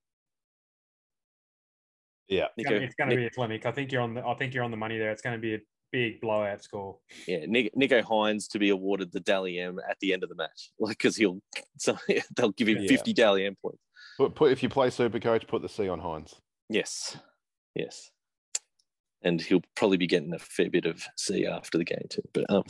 [2.27, 2.47] Yeah.
[2.57, 3.65] It's gonna- it's going to be a clinic.
[3.65, 4.25] I think you're on the.
[4.25, 5.11] I think you're on the money there.
[5.11, 5.59] It's going to be a
[5.91, 6.97] big blowout score.
[7.27, 10.35] yeah, Nick, Nicho Hynes to be awarded the Dally M at the end of the
[10.35, 11.39] match, like because he'll
[11.77, 11.97] so
[12.35, 12.87] they'll give him Yeah.
[12.87, 13.79] fifty Dally M points.
[14.17, 16.33] Put, put if you play Super Coach, put the C on Hynes.
[16.69, 17.17] Yes,
[17.75, 18.11] yes,
[19.23, 22.23] and he'll probably be getting a fair bit of C after the game too.
[22.33, 22.63] But um,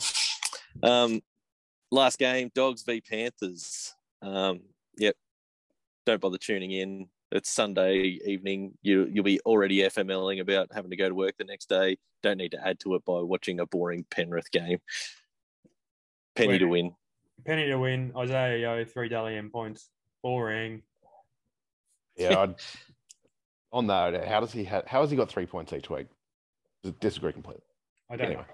[0.82, 1.20] um,
[1.90, 3.94] last game, Dogs v Panthers.
[4.20, 4.60] Um,
[4.96, 5.16] yep,
[6.06, 7.08] don't bother tuning in.
[7.30, 8.76] It's Sunday evening.
[8.82, 11.96] You you'll be already FMLing about having to go to work the next day.
[12.22, 14.78] Don't need to add to it by watching a boring Penrith game.
[16.36, 16.94] Penny to win.
[17.44, 18.12] Penny to win.
[18.16, 19.88] Isaah Yeo three Dally M points.
[20.22, 20.82] Boring.
[22.16, 22.40] Yeah.
[22.40, 22.54] I'd,
[23.72, 24.86] on that, how does he have?
[24.86, 26.06] How has he got three points each week?
[27.00, 27.62] Disagree completely.
[28.10, 28.44] I don't Anyway.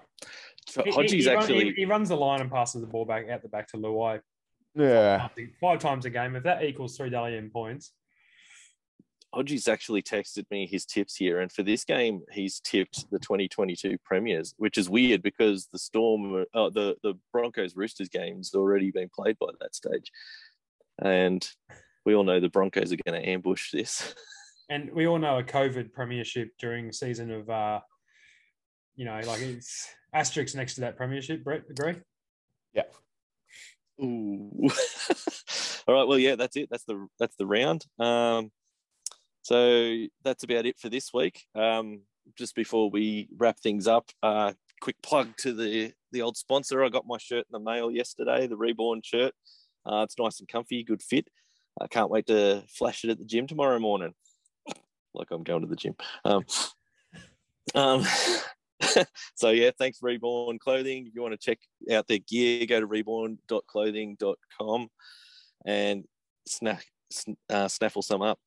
[0.67, 0.85] So know.
[0.85, 3.27] He- Hodgie's he, he actually he, he runs the line and passes the ball back
[3.29, 4.21] out the back to Luai
[4.75, 5.27] Yeah.
[5.59, 6.35] five times a game.
[6.35, 7.91] If that equals three Dally M points,
[9.33, 13.97] Hodgie's actually texted me his tips here, and for this game, he's tipped the 2022
[14.03, 19.09] Premiers, which is weird because the Storm, uh, the the Broncos Roosters game's already been
[19.13, 20.11] played by that stage,
[21.03, 21.47] and
[22.05, 24.15] we all know the Broncos are going to ambush this.
[24.69, 27.81] and we all know a COVID premiership during season of, uh,
[28.99, 31.41] you know, like it's asterisks next to that premiership.
[31.41, 31.95] Brett, agree?
[32.73, 32.83] Yeah.
[34.03, 34.51] Ooh.
[35.87, 36.67] all right, well, yeah, that's it.
[36.69, 37.85] That's the that's the round.
[37.97, 38.51] Um,
[39.41, 41.45] so that's about it for this week.
[41.55, 42.01] Um,
[42.37, 46.83] just before we wrap things up, uh, quick plug to the the old sponsor.
[46.83, 49.33] I got my shirt in the mail yesterday, the Reborn shirt.
[49.85, 51.29] Uh, it's nice and comfy, good fit.
[51.79, 54.13] I can't wait to flash it at the gym tomorrow morning.
[55.13, 55.95] Like I'm going to the gym.
[56.25, 56.43] Um,
[57.75, 58.05] um,
[59.35, 61.07] so yeah, thanks Reborn Clothing.
[61.07, 61.59] If you want to check
[61.91, 64.87] out their gear, go to reborn.clothing.com
[65.65, 66.05] and
[66.47, 66.85] snack,
[67.49, 68.39] uh, snaffle some up.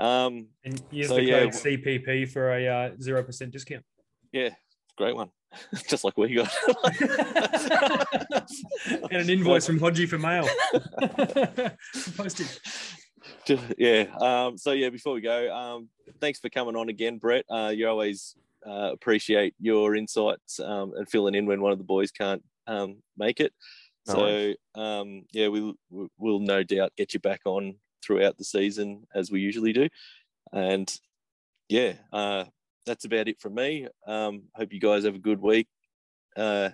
[0.00, 3.84] Um, And use So, the yeah, code CPP for a uh, zero percent discount.
[4.32, 4.50] yeah,
[4.96, 5.30] great one.
[5.88, 6.50] Just like we got.
[8.88, 10.48] and an invoice from Hodgie for mail.
[12.16, 12.58] Postage.
[13.76, 14.06] yeah.
[14.18, 15.90] Um, so yeah, before we go, um,
[16.20, 17.44] thanks for coming on again, Brett.
[17.50, 18.34] Uh, you always
[18.66, 23.02] uh, appreciate your insights um, and filling in when one of the boys can't um,
[23.16, 23.52] make it.
[24.06, 28.44] No so um, yeah, we we- we'll no doubt get you back on throughout the
[28.44, 29.88] season as we usually do,
[30.52, 30.92] and
[31.68, 32.44] yeah, uh,
[32.84, 33.86] that's about it from me.
[34.06, 35.68] Um, hope you guys have a good week.
[36.36, 36.70] Uh,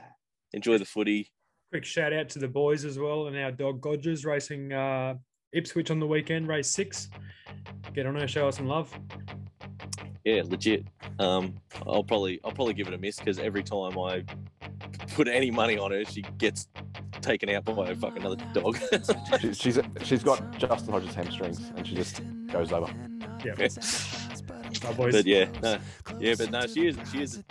[0.52, 1.30] enjoy the footy.
[1.70, 5.14] Quick shout out to the boys as well and our dog Godgers racing uh,
[5.52, 7.10] Ipswich on the weekend, race six.
[7.92, 8.98] Get on her, show us some love.
[10.28, 10.84] Yeah, legit.
[11.18, 11.54] Um,
[11.86, 14.24] I'll probably I'll probably give it a miss because every time I
[15.14, 16.68] put any money on her, she gets
[17.22, 18.78] taken out by a fucking another dog.
[19.40, 22.92] She, she's she's got Justin Hodges hamstrings, and she just goes over.
[23.44, 23.68] Yeah.
[24.86, 25.12] Our boys.
[25.12, 25.78] but yeah, no,
[26.20, 27.42] yeah, but no, she is she is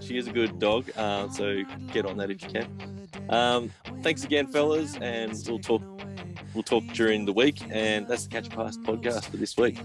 [0.00, 0.90] she is a good dog.
[0.96, 1.62] Uh, so
[1.92, 3.08] get on that if you can.
[3.28, 3.70] Um,
[4.02, 5.82] thanks again, fellas, and we'll talk
[6.54, 7.62] we'll talk during the week.
[7.70, 9.78] And that's the Catch a Pass podcast for this week.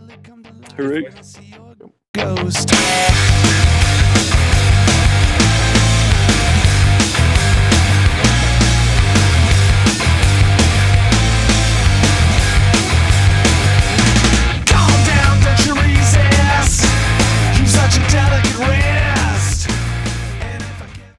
[0.78, 1.68] Hooroo
[2.14, 3.39] ghost.